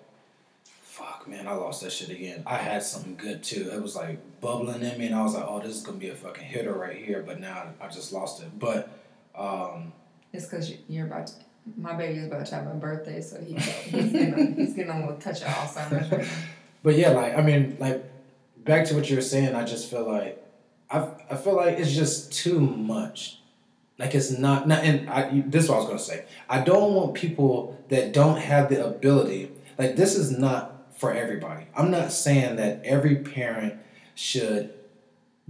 [1.28, 2.42] man, I lost that shit again.
[2.46, 3.70] I had something good too.
[3.72, 6.08] It was like bubbling in me, and I was like, oh, this is gonna be
[6.08, 7.22] a fucking hitter right here.
[7.26, 8.58] But now I just lost it.
[8.58, 8.88] But,
[9.34, 9.92] um,
[10.32, 11.34] it's because you're about to
[11.76, 15.00] my baby is about to have a birthday so he, he's getting he's getting a
[15.00, 16.28] little touch of alzheimer's right
[16.86, 18.04] but yeah, like I mean, like
[18.64, 19.56] back to what you were saying.
[19.56, 20.40] I just feel like,
[20.88, 23.40] I, I feel like it's just too much.
[23.98, 26.26] Like it's not, not and I, this is what I was gonna say.
[26.48, 29.50] I don't want people that don't have the ability.
[29.76, 31.66] Like this is not for everybody.
[31.76, 33.74] I'm not saying that every parent
[34.14, 34.72] should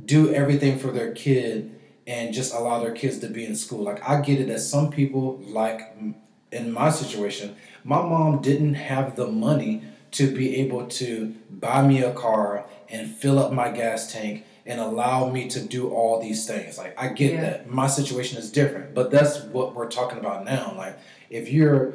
[0.05, 1.73] do everything for their kid
[2.07, 3.83] and just allow their kids to be in school.
[3.83, 5.97] Like I get it that some people like
[6.53, 9.83] in my situation, my mom didn't have the money
[10.13, 14.81] to be able to buy me a car and fill up my gas tank and
[14.81, 16.79] allow me to do all these things.
[16.79, 17.41] Like I get Yeah.
[17.43, 17.71] that.
[17.71, 20.75] My situation is different, but that's what we're talking about now.
[20.77, 20.99] Like
[21.31, 21.95] if you're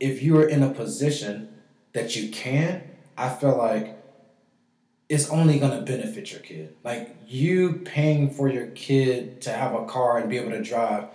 [0.00, 1.48] if you're in a position
[1.96, 2.82] that you can,
[3.18, 4.00] I feel like
[5.08, 6.74] it's only going to benefit your kid.
[6.84, 11.08] Like you paying for your kid to have a car and be able to drive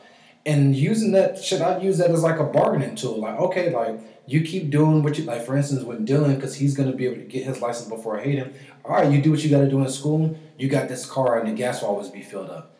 [0.46, 3.20] and using that should I use that as like a bargaining tool?
[3.20, 5.46] Like, okay, like you keep doing what you like.
[5.46, 8.54] For instance, with Dylan, because he's gonna be able to get his license before Hayden.
[8.84, 10.38] All right, you do what you got to do in school.
[10.58, 12.76] You got this car, and the gas will always be filled up.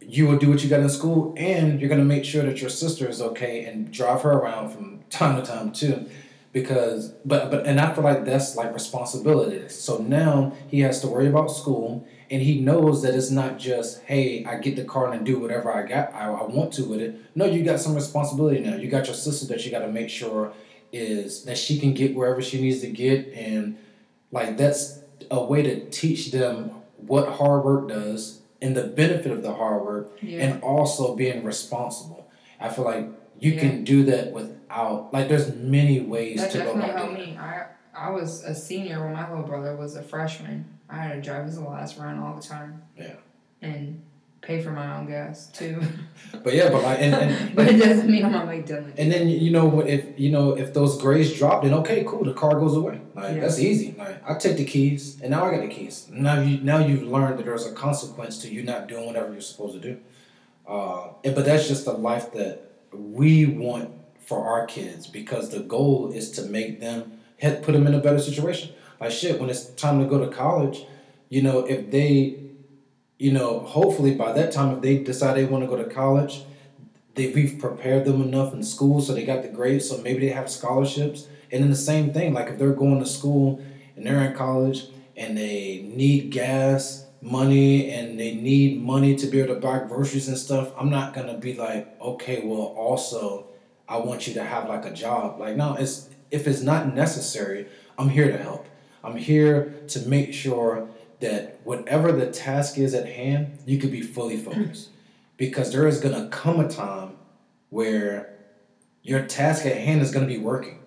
[0.00, 2.70] You will do what you got in school, and you're gonna make sure that your
[2.70, 6.06] sister is okay and drive her around from time to time too.
[6.56, 9.68] Because, but but, and I feel like that's like responsibility.
[9.68, 14.02] So now he has to worry about school, and he knows that it's not just
[14.04, 17.00] hey i get the car and do whatever i got I, I want to with
[17.00, 19.92] it no you got some responsibility now you got your sister that you got to
[20.00, 20.52] make sure
[20.92, 23.78] is that she can get wherever she needs to get and
[24.32, 25.00] like that's
[25.30, 29.84] a way to teach them what hard work does and the benefit of the hard
[29.84, 30.42] work Yeah.
[30.44, 32.28] and also being responsible
[32.58, 33.06] i feel like
[33.38, 33.60] you Yeah.
[33.60, 34.32] can do that
[34.68, 37.38] without like there's many ways That to go definitely about helped it me.
[37.38, 40.66] I I was a senior when my little brother was a freshman.
[40.88, 42.82] I had to drive his last run all the time.
[42.96, 43.14] Yeah.
[43.62, 44.02] And
[44.42, 45.80] pay for my own gas too.
[46.44, 48.92] but yeah but like and, and but it doesn't mean I'm gonna make Dylan.
[48.96, 52.24] And then you know what if you know if those grades drop, then okay, cool,
[52.24, 53.00] the car goes away.
[53.14, 53.40] Like Yeah.
[53.40, 53.94] that's easy.
[53.98, 56.06] Like I take the keys, and now I got the keys.
[56.10, 59.40] Now you now you've learned that there's a consequence to you not doing whatever you're
[59.40, 59.98] supposed to do.
[60.68, 63.90] Uh, and, but that's just the life that we want
[64.26, 68.18] for our kids because the goal is to make them put them in a better
[68.18, 68.72] situation.
[69.00, 70.84] Like shit, when it's time to go to college,
[71.28, 72.40] you know if they,
[73.18, 76.42] you know, hopefully by that time if they decide they want to go to college
[77.16, 80.32] they we've prepared them enough in school so they got the grades so maybe they
[80.32, 83.60] have scholarships and then the same thing like if they're going to school
[83.96, 84.84] and they're in college
[85.16, 90.28] and they need gas money and they need money to be able to buy groceries
[90.28, 93.45] and stuff i'm not gonna be like okay well also
[93.88, 97.66] i want you to have like a job like no it's if it's not necessary
[97.98, 98.66] i'm here to help
[99.04, 100.88] i'm here to make sure
[101.20, 104.90] that whatever the task is at hand you could be fully focused
[105.36, 107.12] because there is going to come a time
[107.70, 108.34] where
[109.02, 110.80] your task at hand is going to be working.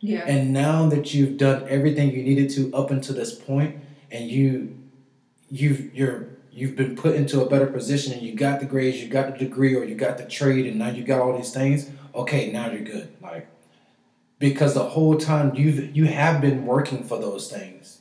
[0.00, 0.24] yeah.
[0.26, 3.76] And now that you've done everything you needed to up until this point
[4.10, 4.76] and you
[5.50, 9.08] you've you're you've been put into a better position and you got the grades, you
[9.08, 11.90] got the degree or you got the trade and now you got all these things,
[12.14, 13.14] okay, now you're good.
[13.22, 13.48] Like
[14.38, 18.00] because the whole time you've you have been working for those things.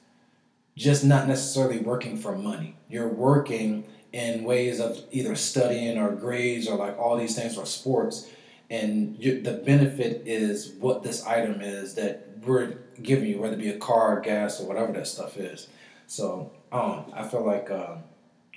[0.75, 2.75] Just not necessarily working for money.
[2.89, 7.65] You're working in ways of either studying or grades or like all these things or
[7.65, 8.29] sports
[8.69, 13.59] and you, the benefit is what this item is that we're giving you whether it
[13.59, 15.67] be a car gas or whatever that stuff is
[16.07, 17.99] so um, i feel like um,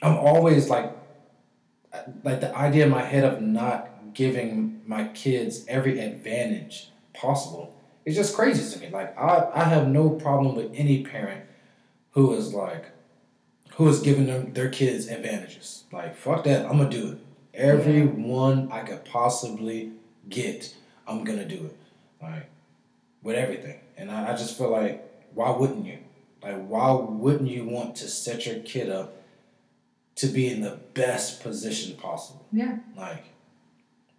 [0.03, 0.93] i'm always like
[2.23, 8.17] like the idea in my head of not giving my kids every advantage possible it's
[8.17, 11.45] just crazy to me like i, I have no problem with any parent
[12.13, 12.87] who is like
[13.77, 15.85] who is giving them their kids advantages.
[15.93, 17.19] Like fuck that, I'm gonna do it.
[17.53, 19.93] Every one I could possibly
[20.29, 20.75] get,
[21.07, 21.77] I'm gonna do it.
[22.21, 22.49] Like
[23.23, 23.81] with everything.
[23.99, 25.03] And I, I just feel like
[25.35, 25.99] why wouldn't you?
[26.43, 29.23] Like why wouldn't you want to set your kid up
[30.17, 32.47] to be in the best position possible?
[32.53, 32.79] Yeah.
[32.97, 33.25] Like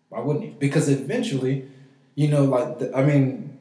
[0.10, 0.56] why wouldn't you?
[0.58, 1.68] Because eventually,
[2.16, 3.58] you know, like the, I mean,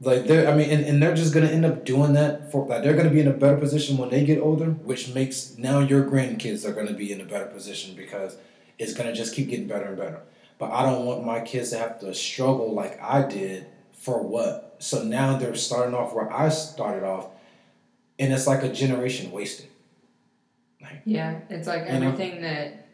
[0.00, 2.82] like they're I mean, and, and they're just gonna end up doing that for like
[2.82, 6.04] they're gonna be in a better position when they get older, which makes now your
[6.04, 8.36] grandkids are gonna be in a better position because
[8.78, 10.20] it's gonna just keep getting better and better.
[10.58, 14.76] But I don't want my kids to have to struggle like I did for what?
[14.78, 17.28] So now they're starting off where I started off,
[18.18, 19.66] and it's like a generation wasted.
[21.04, 21.40] Yeah.
[21.48, 22.08] It's like You know?
[22.08, 22.85] everything that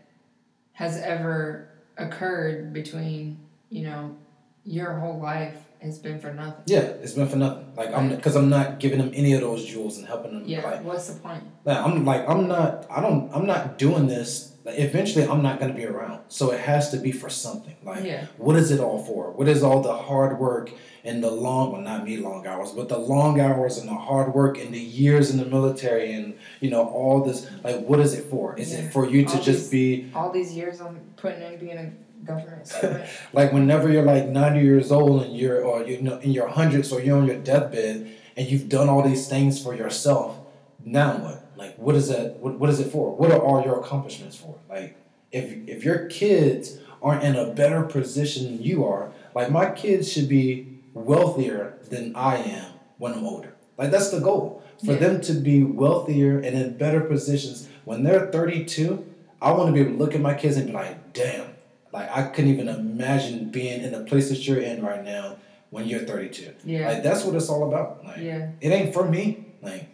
[0.83, 3.39] has ever occurred between,
[3.71, 4.17] you know,
[4.65, 6.65] your whole life has been for nothing.
[6.67, 7.73] Yeah, it's been for nothing.
[7.77, 10.43] Like I'm because I'm not giving them any of those jewels and helping them.
[10.45, 10.65] Yeah.
[10.65, 11.45] Like, What's the point?
[11.65, 12.87] like I'm like I'm not.
[12.91, 13.31] I don't.
[13.33, 14.52] I'm not doing this.
[14.65, 16.21] Eventually, I'm not gonna be around.
[16.29, 17.75] So it has to be for something.
[17.85, 18.27] Like Yeah.
[18.39, 19.31] what is it all for?
[19.33, 20.71] What is all the hard work
[21.05, 24.35] and the long, well, not me long hours, but the long hours and the hard
[24.35, 27.47] work and the years in the military and you know all this.
[27.65, 28.57] Like, what is it for?
[28.57, 28.81] Is Yeah.
[28.81, 31.91] it for you to All just be All these years I'm putting in being a
[32.25, 33.05] government servant.
[33.33, 36.93] like whenever you're like 90 years old and you're or you know in your hundreds
[36.93, 38.07] or you're on your deathbed
[38.37, 40.39] and you've done all these things for yourself
[40.85, 43.79] now what like what is that what, what is it for what are all your
[43.83, 44.97] accomplishments for like
[45.31, 50.11] if if your kids aren't in a better position than you are like my kids
[50.13, 50.47] should be
[50.95, 53.55] wealthier than I am when I'm older.
[53.79, 54.99] Like that's the goal for Yeah.
[54.99, 59.05] them to be wealthier and in better positions when they're 32.
[59.41, 61.47] I want to be able to look at my kids and be like, damn,
[61.93, 65.37] like I couldn't even imagine being in the place that you're in right now
[65.71, 66.53] when you're 32.
[66.65, 66.89] Yeah.
[66.91, 68.05] Like that's what it's all about.
[68.05, 68.51] Like yeah.
[68.61, 69.47] it ain't for me.
[69.63, 69.89] Like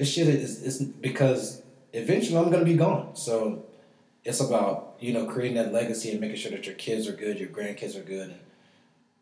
[0.00, 3.14] this shit is is because eventually I'm gonna be gone.
[3.14, 3.66] So
[4.24, 7.38] it's about you know creating that legacy and making sure that your kids are good,
[7.38, 8.40] your grandkids are good, and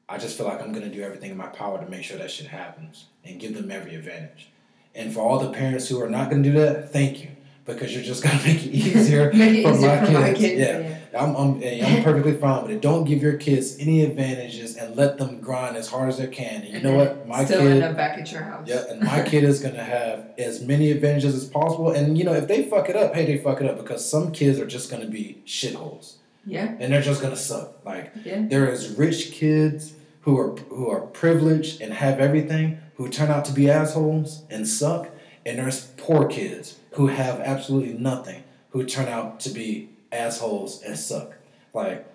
[0.08, 2.30] I just feel like I'm gonna do everything in my power to make sure that
[2.30, 4.50] shit happens and give them every advantage.
[4.94, 7.30] And for all the parents who are not gonna do that, thank you
[7.64, 10.60] because you're just gonna make it easier Make it for easier my for my kids.
[10.60, 10.78] Yeah.
[10.78, 10.97] Yeah.
[11.16, 12.80] I'm, I'm, I'm perfectly fine with it.
[12.82, 16.62] Don't give your kids any advantages and let them grind as hard as they can.
[16.62, 17.26] And you know what?
[17.26, 18.66] My Still kid, end up back at your house.
[18.68, 21.90] yeah, and my kid is gonna have as many advantages as possible.
[21.92, 24.32] And you know, if they fuck it up, hey, they fuck it up because some
[24.32, 26.14] kids are just gonna be shitholes
[26.46, 26.74] Yeah.
[26.80, 27.84] and they're just gonna suck.
[27.84, 28.42] Like Yeah.
[28.48, 33.44] there is rich kids who are who are privileged and have everything who turn out
[33.46, 35.08] to be assholes and suck,
[35.46, 40.98] and there's poor kids who have absolutely nothing who turn out to be assholes and
[40.98, 41.34] suck.
[41.74, 42.06] Like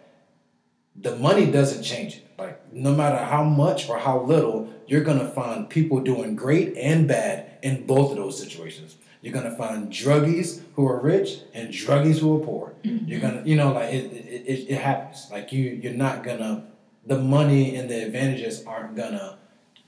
[0.95, 2.27] the money doesn't change it.
[2.37, 7.07] Like no matter how much or how little, you're gonna find people doing great and
[7.07, 8.95] bad in both of those situations.
[9.21, 12.73] You're gonna find druggies who are rich and druggies who are poor.
[12.83, 15.27] You're gonna, you know, like it, it, it, it happens.
[15.31, 16.67] Like you, you're not gonna.
[17.05, 19.37] The money and the advantages aren't gonna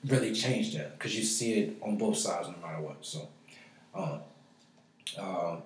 [0.06, 2.97] really change that because you see it on both sides no matter what.
[3.01, 3.28] So,
[3.93, 4.20] um,
[5.18, 5.58] uh,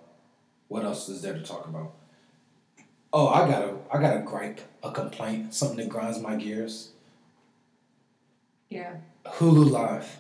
[0.68, 1.94] what else is there to talk about?
[3.12, 6.90] Oh, I got a, I got a gripe, a complaint, something that grinds my gears.
[8.70, 8.98] Yeah.
[9.26, 10.20] Hulu Live.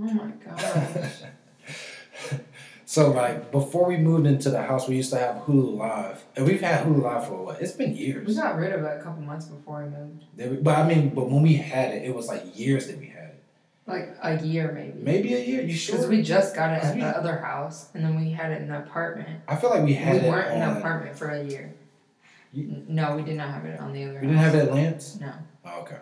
[0.00, 1.22] Oh my gosh.
[2.88, 6.46] So like before we moved into the house, we used to have Hulu Live, and
[6.46, 7.60] we've had Hulu Live for what?
[7.60, 8.26] It's been years.
[8.26, 10.64] we got rid of it a couple months before we moved.
[10.64, 13.24] But I mean, but when we had it, it was like years that we had
[13.24, 13.42] it.
[13.86, 14.98] Like a year maybe.
[15.02, 15.60] Maybe a year.
[15.60, 15.96] You sure?
[15.96, 18.62] Because we just got it at we- the other house, and then we had it
[18.62, 19.42] in the apartment.
[19.46, 21.74] I feel like we had we it weren't in the apartment for a year.
[22.52, 24.14] No, we did not have it on the other.
[24.14, 25.18] We didn't have it at Lance.
[25.20, 25.32] No.
[25.64, 25.98] Oh, okay.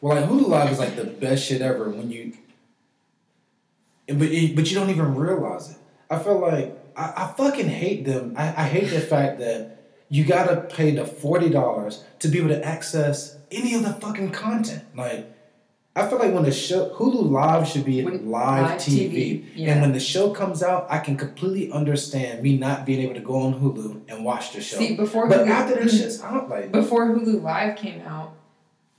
[0.00, 2.34] Well, like Hulu Live is like the best shit ever when you.
[4.06, 5.76] But but you don't even realize it.
[6.10, 8.34] I feel like I, I fucking hate them.
[8.36, 12.48] I, I hate the fact that you gotta pay the forty dollars to be able
[12.48, 14.84] to access any of the fucking content.
[14.94, 15.33] Like,
[15.96, 19.44] I feel like when the show Hulu Live should be When- live, live TV, TV,
[19.54, 19.72] yeah.
[19.72, 23.20] and when the show comes out, I can completely understand me not being able to
[23.20, 24.76] go on Hulu and watch the show.
[24.76, 28.32] See, before but Hulu, after that shit's out, like before Hulu Live came out,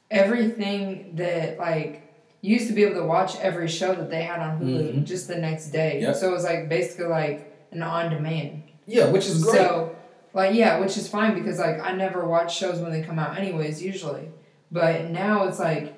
[0.10, 2.02] everything that like
[2.42, 5.04] you used to be able to watch every show that they had on Hulu Mhm.
[5.04, 6.00] just the next day.
[6.02, 6.16] Yep.
[6.16, 8.62] So it was like basically like an on demand.
[8.88, 9.56] yeah, which is great.
[9.56, 9.96] So,
[10.34, 13.38] like, yeah, which is fine because like I never watch shows when they come out,
[13.38, 13.82] anyways.
[13.84, 14.30] Usually,
[14.72, 15.95] but now it's like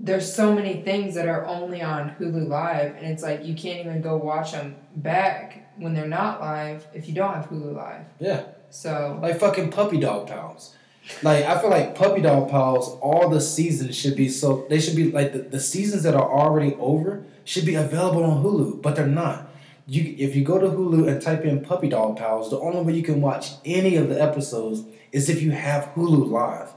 [0.00, 3.80] there's so many things that are only on Hulu Live, and it's like you can't
[3.80, 8.04] even go watch them back when they're not live if you don't have Hulu Live.
[8.18, 8.44] Yeah.
[8.70, 10.74] So Like fucking puppy dog pals.
[11.22, 14.96] Like I feel like puppy dog pals, all the seasons should be so they should
[14.96, 18.94] be like the, the seasons that are already over should be available on Hulu, but
[18.94, 19.50] they're not.
[19.86, 22.92] You if you go to Hulu and type in puppy dog pals, the only way
[22.92, 26.74] you can watch any of the episodes is if you have Hulu live.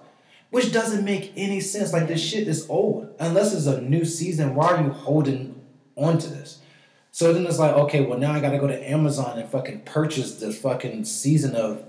[0.52, 1.94] Which doesn't make any sense.
[1.94, 3.10] Like this shit is old.
[3.20, 5.60] Unless it's a new season, why are you holding
[5.96, 6.60] on to this?
[7.12, 10.36] So then it's like, okay, well now I gotta go to Amazon and fucking purchase
[10.36, 11.84] this fucking season of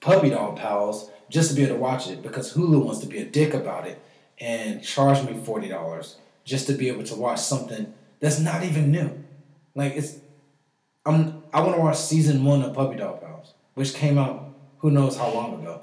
[0.00, 3.18] Puppy Dog Pals just to be able to watch it because Hulu wants to be
[3.18, 4.00] a dick about it
[4.38, 8.90] and charge me forty dollars just to be able to watch something that's not even
[8.90, 9.22] new.
[9.74, 10.18] Like it's,
[11.06, 14.90] I'm I want to watch season one of Puppy Dog Pals, which came out who
[14.90, 15.82] knows how long ago,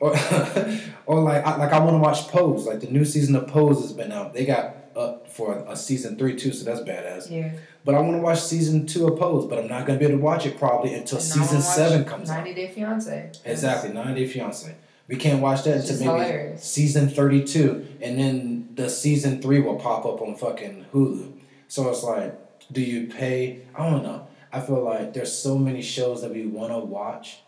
[0.00, 0.10] or
[1.06, 2.66] or like I, like I want to watch Pose.
[2.66, 4.34] Like the new season of Pose has been out.
[4.34, 7.30] They got up for a season three too, so that's badass.
[7.30, 7.52] yeah,
[7.84, 10.18] But I want to watch season two of Pose, but I'm not gonna be able
[10.18, 12.44] to watch it probably until And season seven comes out.
[12.44, 13.32] 90 Day Fiance.
[13.44, 14.74] Exactly, 90 Day Fiance.
[15.08, 16.62] We can't watch that until maybe hilarious.
[16.64, 21.32] season 32, and then the season three will pop up on fucking Hulu.
[21.68, 22.38] So it's like,
[22.70, 23.62] do you pay?
[23.74, 24.26] I don't know.
[24.52, 27.38] I feel like there's so many shows that we want to watch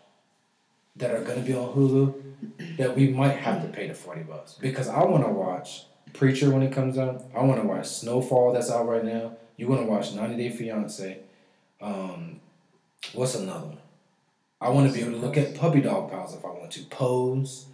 [0.95, 4.53] that are gonna be on Hulu that we might have to pay the 40 bucks
[4.53, 7.25] because I want to watch Preacher when it comes out.
[7.35, 9.33] I want to watch Snowfall that's out right now.
[9.57, 11.19] You want to watch 90 Day Fiance.
[11.81, 12.39] Um,
[13.13, 13.77] what's another one?
[14.61, 16.83] I want to be able to look at Puppy Dog Pals if I want to.
[16.85, 17.65] Pose.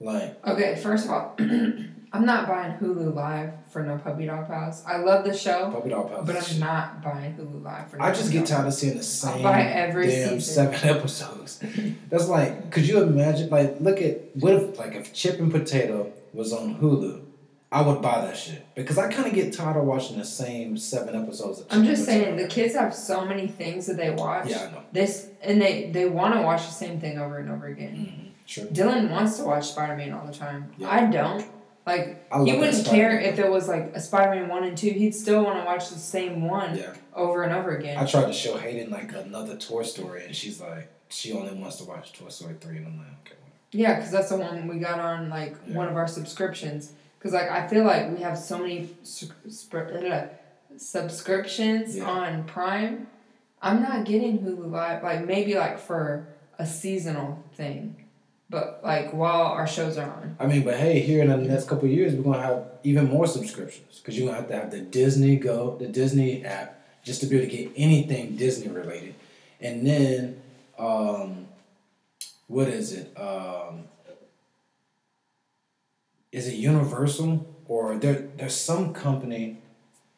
[0.00, 1.36] Like, Okay, first of all,
[2.16, 4.82] I'm not buying Hulu Live for no Puppy Dog Pals.
[4.86, 6.26] I love the show, Puppy Dog Pals.
[6.26, 9.02] but I'm not buying Hulu Live for no I just get tired of seeing the
[9.02, 10.40] same damn season.
[10.40, 11.62] seven episodes.
[12.08, 13.50] That's like, could you imagine?
[13.50, 17.22] Like, look at what if, like, if Chip and Potato was on Hulu,
[17.70, 20.78] I would buy that shit because I kind of get tired of watching the same
[20.78, 21.60] seven episodes.
[21.60, 24.48] Of I'm just saying the kids have so many things that they watch.
[24.48, 24.82] Yeah, I know.
[24.92, 27.94] This and they they want to watch the same thing over and over again.
[27.94, 28.26] Mm-hmm.
[28.46, 28.64] Sure.
[28.66, 30.70] Dylan wants to watch Spider Man all the time.
[30.78, 30.88] Yeah.
[30.88, 31.44] I don't.
[31.86, 34.90] Like he wouldn't care if it was like a Spider Man one and two.
[34.90, 36.92] He'd still want to watch the same one Yeah.
[37.14, 37.96] over and over again.
[37.96, 41.76] I tried to show Hayden like another Toy Story, and she's like, she only wants
[41.76, 43.36] to watch Toy Story three, and I'm like, okay.
[43.40, 43.52] well.
[43.70, 45.76] Yeah, because that's the one we got on like Yeah.
[45.76, 46.92] one of our subscriptions.
[47.18, 49.94] Because like I feel like we have so many su- sp-
[50.76, 52.04] subscriptions Yeah.
[52.10, 53.06] on Prime.
[53.62, 55.02] I'm not getting Hulu Live.
[55.02, 56.26] Like maybe like for
[56.58, 58.05] a seasonal thing,
[58.48, 60.36] but like while our shows are on.
[60.38, 63.26] I mean, but hey, here in the next couple years, we're gonna have even more
[63.26, 67.26] subscriptions because you're gonna have to have the Disney Go, the Disney app, just to
[67.26, 69.14] be able to get anything Disney related,
[69.60, 70.40] and then,
[70.78, 71.48] um,
[72.46, 73.18] what is it?
[73.18, 73.84] Um,
[76.30, 78.28] is it Universal or there?
[78.36, 79.58] There's some company.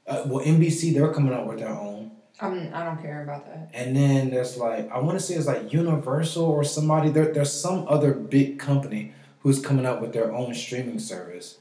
[0.07, 2.11] Uh, well, NBC they're coming out with their own.
[2.41, 3.71] I'm I don't care about that.
[3.75, 7.11] And then there's like I want to say it's like Universal or somebody.
[7.11, 11.59] There, there's some other big company who's coming out with their own streaming service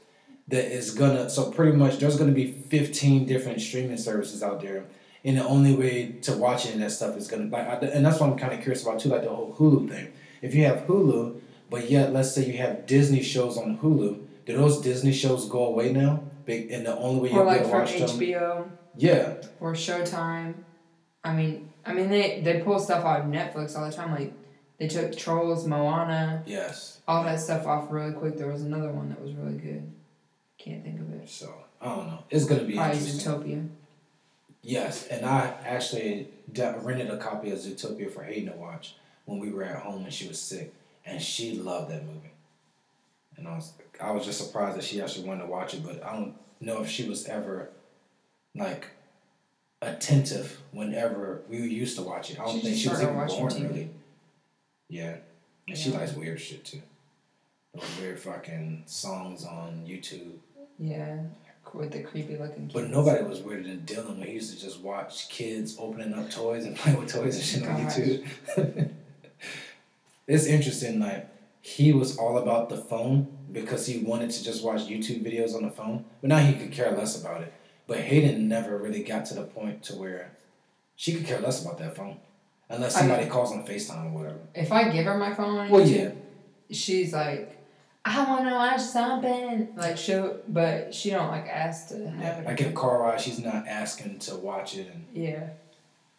[0.48, 1.28] that is gonna.
[1.30, 4.84] So pretty much there's gonna be 15 different streaming services out there,
[5.24, 7.66] and the only way to watch any of that stuff is gonna like.
[7.66, 10.12] I, and that's what I'm kind of curious about too, like the whole Hulu thing.
[10.42, 14.56] If you have Hulu, but yet let's say you have Disney shows on Hulu, do
[14.56, 16.22] those Disney shows go away now?
[16.46, 18.20] Big and the only way you'll like be able to from watch them.
[18.20, 20.54] HBO Yeah, or Showtime.
[21.28, 24.12] I mean, I mean they they pull stuff off Netflix all the time.
[24.12, 24.32] Like
[24.78, 27.00] they took Trolls, Moana, yes.
[27.06, 28.36] all that stuff off really quick.
[28.36, 29.90] There was another one that was really good.
[30.56, 31.28] Can't think of it.
[31.28, 32.24] So I don't know.
[32.30, 33.32] It's gonna be Probably interesting.
[33.32, 33.68] Zootopia.
[34.62, 39.38] Yes, and I actually de- rented a copy of Zootopia for Hayden to watch when
[39.38, 40.72] we were at home and she was sick,
[41.04, 42.32] and she loved that movie.
[43.36, 46.02] And I was I was just surprised that she actually wanted to watch it, but
[46.04, 47.70] I don't know if she was ever
[48.54, 48.88] like
[49.80, 52.40] attentive whenever we used to watch it.
[52.40, 53.62] I don't She think she was even born TV.
[53.68, 53.90] really.
[54.88, 55.16] Yeah,
[55.68, 56.82] and she likes weird shit too.
[57.74, 60.32] Those weird fucking songs on YouTube.
[60.78, 61.18] Yeah,
[61.74, 62.74] with the creepy looking kids.
[62.74, 66.30] But nobody was weirder than Dylan when he used to just watch kids opening up
[66.30, 68.90] toys and playing with toys and shit on YouTube.
[70.26, 71.28] it's interesting, like
[71.60, 75.62] he was all about the phone because he wanted to just watch YouTube videos on
[75.62, 77.52] the phone, but now he could care less about it.
[77.88, 80.30] But Hayden never really got to the point to where
[80.94, 82.18] she could care less about that phone.
[82.68, 84.38] Unless I- somebody calls on FaceTime or whatever.
[84.54, 86.14] If I give her my phone, on Well, YouTube,
[86.70, 87.56] she's like,
[88.04, 89.68] I want to watch something.
[89.74, 92.38] Like she, but she don't like ask to have Yeah.
[92.40, 92.46] it.
[92.46, 95.48] Like in a car ride, she's not asking to watch it and yeah,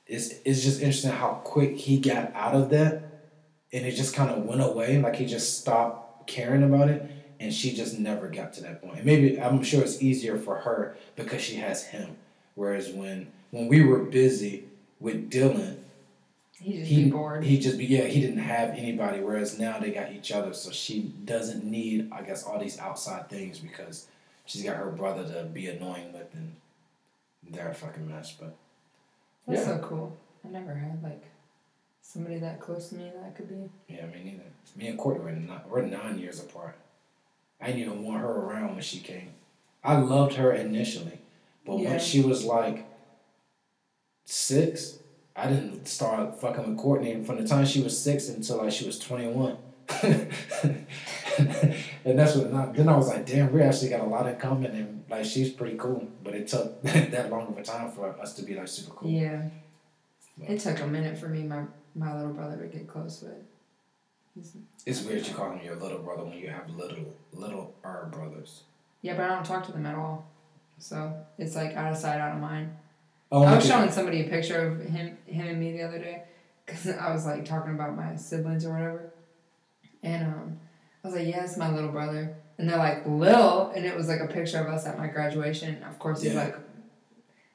[0.07, 3.03] it's it's just interesting how quick he got out of that
[3.71, 7.09] and it just kind of went away like he just stopped caring about it
[7.39, 8.97] and she just never got to that point.
[8.97, 12.17] and maybe i'm sure it's easier for her because she has him
[12.55, 14.65] whereas when when we were busy
[14.99, 15.77] with dylan
[16.61, 17.43] he just he be bored.
[17.43, 20.69] he just be yeah he didn't have anybody whereas now they got each other so
[20.71, 24.07] she doesn't need i guess all these outside things because
[24.45, 26.55] she's got her brother to be annoying with and
[27.49, 28.55] they're a fucking mess but
[29.47, 29.77] That's yeah.
[29.77, 30.17] so cool.
[30.45, 31.23] I never had like
[32.01, 33.69] somebody that close to me that could be.
[33.87, 34.43] Yeah, me neither.
[34.75, 36.75] Me and Courtney were nine, we're nine years apart.
[37.61, 39.29] I didn't even want her around when she came.
[39.83, 41.19] I loved her initially,
[41.65, 41.91] but Yeah.
[41.91, 42.85] once she was like
[44.25, 44.99] six,
[45.35, 48.85] I didn't start fucking with Courtney from the time she was six until like she
[48.85, 49.57] was twenty one.
[50.01, 50.85] and
[52.19, 52.53] that's what.
[52.53, 55.25] I- Then I was like, damn, we actually got a lot in common, and like
[55.25, 56.07] she's pretty cool.
[56.23, 59.09] But it took that long of a time for us to be like super cool.
[59.09, 59.49] Yeah.
[60.41, 61.63] It took a minute for me, my
[61.95, 63.33] my little brother, to get close with.
[64.85, 68.63] It's weird you call him your little brother when you have little little er brothers.
[69.01, 70.27] yeah, but I don't talk to them at all.
[70.77, 72.71] So it's like out of sight, out of mind.
[73.31, 76.23] Oh, I was showing somebody a picture of him, him and me the other day,
[76.65, 79.13] because I was like talking about my siblings or whatever,
[80.01, 80.59] and um,
[81.03, 84.07] I was like, "Yeah, it's my little brother," and they're like, "Lil," and it was
[84.07, 85.83] like a picture of us at my graduation.
[85.83, 86.55] Of course, he's like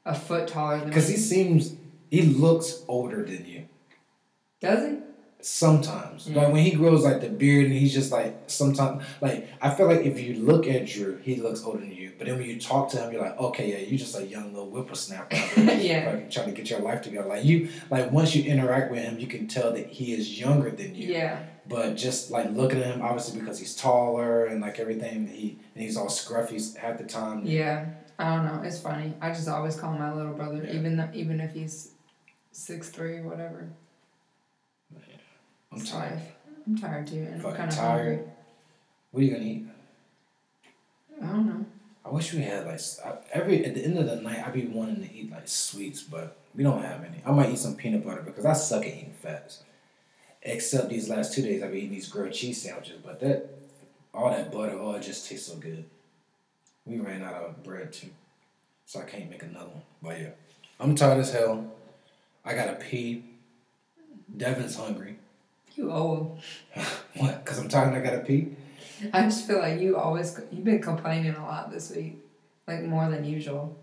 [0.05, 0.91] a foot taller than me.
[0.91, 1.75] Because he seems,
[2.11, 3.67] he looks older than you.
[4.61, 4.99] Does he?
[5.45, 6.27] Sometimes.
[6.27, 6.39] Yeah.
[6.39, 6.53] Like mm.
[6.53, 10.01] when he grows like the beard and he's just like, sometimes, like, I feel like
[10.01, 12.13] if you look at Drew, he looks older than you.
[12.17, 14.55] But then when you talk to him, you're like, okay, yeah, you're just a young
[14.55, 15.37] little whippersnapper.
[15.85, 16.13] Yeah.
[16.13, 17.29] fucking trying to get your life together.
[17.29, 20.71] Like you, like once you interact with him, you can tell that he is younger
[20.71, 21.13] than you.
[21.13, 21.43] Yeah.
[21.69, 25.85] But just like looking at him, obviously because he's taller and like everything, he and
[25.85, 27.43] he's all scruffy at the time.
[27.45, 27.87] Yeah,
[28.19, 28.63] I don't know.
[28.67, 29.13] It's funny.
[29.21, 30.75] I just always call him my little brother, Yeah.
[30.75, 31.91] even though, even if he's
[32.53, 33.71] six three whatever.
[35.75, 36.13] I'm It's tired.
[36.15, 36.33] life.
[36.67, 38.17] I'm tired too, and I'm Fucking kind of tired.
[38.19, 38.33] hungry.
[39.11, 39.67] What are you gonna eat?
[41.23, 41.67] I don't know.
[42.05, 42.81] I wish we had like
[43.33, 44.47] every at the end of the night.
[44.47, 47.23] I'd be wanting to eat like sweets, but we don't have any.
[47.25, 49.63] I might eat some peanut butter because I suck at eating fats.
[50.43, 53.49] Except these last two days, I've been eating these grilled cheese sandwiches, but that
[54.13, 55.85] all that butter, oh, it just tastes so good.
[56.85, 58.11] We ran out of bread too,
[58.85, 59.83] so I can't make another one.
[60.03, 60.31] But yeah,
[60.79, 61.67] I'm tired as hell.
[62.45, 63.25] I gotta pee.
[64.37, 65.17] Devin's hungry.
[65.75, 66.41] You old.
[67.17, 67.45] What?
[67.45, 68.57] Cause I'm tired and I gotta pee.
[69.13, 72.19] I just feel like you always you've been complaining a lot this week,
[72.67, 73.77] like more than usual.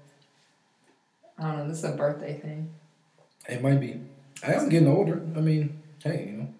[1.39, 1.67] I don't know.
[1.69, 2.69] This is a birthday thing.
[3.47, 4.01] It might be.
[4.45, 5.21] I am getting older.
[5.35, 6.53] I mean, hey, you know.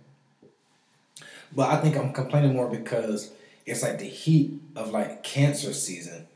[1.53, 3.31] But I think I'm complaining more because
[3.65, 6.27] it's like the heat of like cancer season,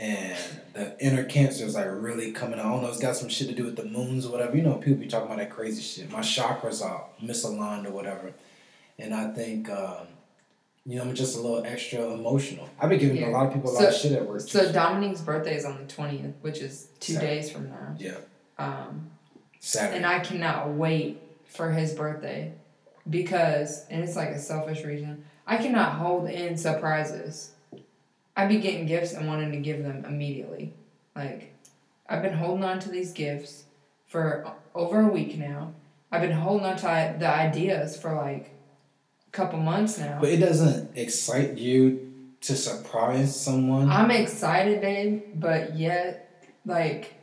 [0.00, 0.36] and
[0.72, 2.64] the inner cancer is like really coming out.
[2.66, 2.88] I don't know.
[2.88, 4.56] It's got some shit to do with the moons or whatever.
[4.56, 6.10] You know, people be talking about that crazy shit.
[6.10, 8.32] My chakras are misaligned or whatever,
[8.98, 9.70] and I think.
[9.70, 10.06] um
[10.86, 12.66] you know, I'm just a little extra emotional.
[12.80, 13.28] I've been giving Yeah.
[13.28, 14.40] a lot of people a lot of shit at work.
[14.40, 14.72] So too.
[14.72, 17.34] Dominic's birthday is on the twentieth, which is two Saturday.
[17.34, 17.94] days from now.
[17.98, 18.14] yeah,
[18.58, 19.10] Um,
[19.60, 19.98] Saturday.
[19.98, 22.54] and I cannot wait for his birthday
[23.08, 27.50] because, and it's like a selfish reason, I cannot hold in surprises.
[28.36, 30.74] I be getting gifts and wanting to give them immediately.
[31.14, 31.54] Like,
[32.08, 33.64] I've been holding on to these gifts
[34.06, 35.74] for over a week now.
[36.12, 38.52] I've been holding on to the ideas for like
[39.26, 40.18] a couple months now.
[40.20, 42.12] But it doesn't excite you
[42.42, 43.90] to surprise someone.
[43.90, 47.14] I'm excited, babe, but yet, like,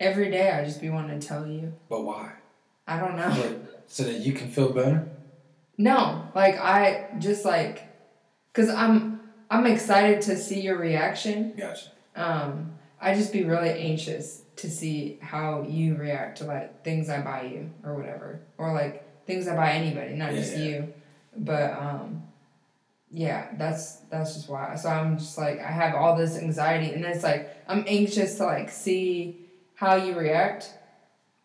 [0.00, 1.72] every day I just be wanting to tell you.
[1.88, 2.32] but why?
[2.86, 3.28] I don't know.
[3.28, 5.08] Like, so that you can feel better.
[5.78, 7.82] No, like I just like,
[8.52, 9.13] cause I'm
[9.54, 11.54] I'm excited to see your reaction.
[11.56, 11.90] Gotcha.
[12.16, 17.20] Um, I just be really anxious to see how you react to like things I
[17.20, 20.64] buy you or whatever, or like things I buy anybody, not Yeah, just yeah.
[20.64, 20.94] you.
[21.36, 22.22] But um,
[23.10, 24.74] yeah, that's that's just why.
[24.74, 28.46] So I'm just like I have all this anxiety, and it's like I'm anxious to
[28.46, 29.38] like see
[29.74, 30.72] how you react.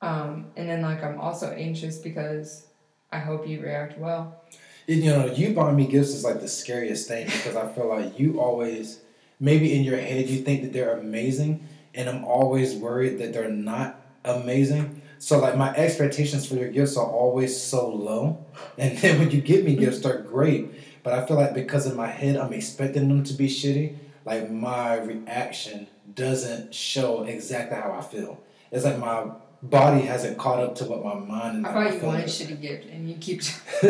[0.02, 2.66] Um, and then like I'm also anxious because
[3.12, 4.42] I hope you react well.
[4.90, 8.18] You know, you buying me gifts is like the scariest thing because I feel like
[8.18, 9.02] you always,
[9.40, 13.52] maybe in your head, you think that they're amazing, and I'm always worried that they're
[13.52, 15.04] not amazing.
[15.20, 18.44] So like my expectations for your gifts are always so low,
[18.80, 21.04] and then when you give me gifts, they're great.
[21.04, 24.50] But I feel like because in my head I'm expecting them to be shitty, like
[24.50, 25.86] my reaction
[26.16, 28.42] doesn't show exactly how I feel.
[28.72, 32.00] It's like my body hasn't caught up to what my mind and I bought you
[32.02, 33.42] one shitty gift, and you keep.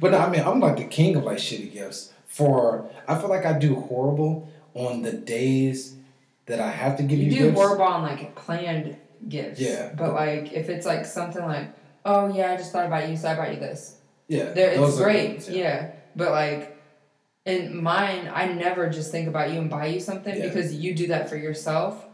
[0.00, 2.12] but no, I mean, I'm like the king of like shitty gifts.
[2.26, 5.96] For I feel like I do horrible on the days
[6.46, 7.58] that I have to give you, you do gifts.
[7.60, 8.96] horrible on like planned
[9.28, 9.58] gifts.
[9.60, 9.92] Yeah.
[9.96, 11.68] But like if it's like something like,
[12.04, 13.96] oh yeah, I just thought about you, so I bought you this.
[14.28, 15.30] Yeah, There, it's great.
[15.30, 15.92] ones, yeah.
[16.16, 16.76] But like,
[17.44, 20.48] in mine, I never just think about you and buy you something Yeah.
[20.48, 22.04] because you do that for yourself.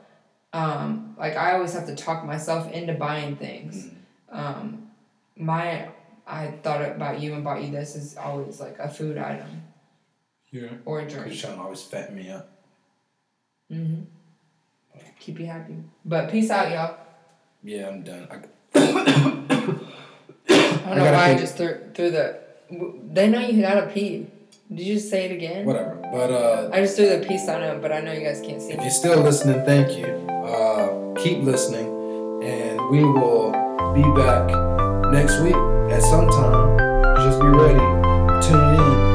[0.53, 3.86] Um, like I always have to talk myself into buying things.
[3.86, 3.94] Mm.
[4.38, 4.90] Um,
[5.36, 5.88] my
[6.26, 9.62] I thought about you and bought you this is always like a food item
[10.50, 10.68] Yeah.
[10.84, 11.38] or a drink.
[11.40, 12.48] to always fatten me up.
[13.70, 14.03] hmm
[15.20, 15.76] Keep you happy.
[16.05, 16.96] But peace out, y'all.
[17.62, 18.26] Yeah, I'm done.
[18.30, 18.34] I,
[18.78, 18.80] I
[20.48, 22.40] don't I know why I just threw threw the.
[23.12, 24.26] They know you gotta pee.
[24.74, 25.66] Did you just say it again?
[25.66, 25.98] whatever.
[26.12, 28.60] But uh, I just threw the peace sign up, but I know you guys can't
[28.60, 28.72] see.
[28.72, 28.84] if me.
[28.84, 30.06] you're still listening, thank you.
[30.28, 31.86] Uh, keep listening,
[32.42, 33.52] and we will
[33.94, 34.48] be back
[35.12, 35.54] next week
[35.92, 36.78] at some time.
[37.18, 37.78] Just be ready.
[38.46, 39.11] Tune in.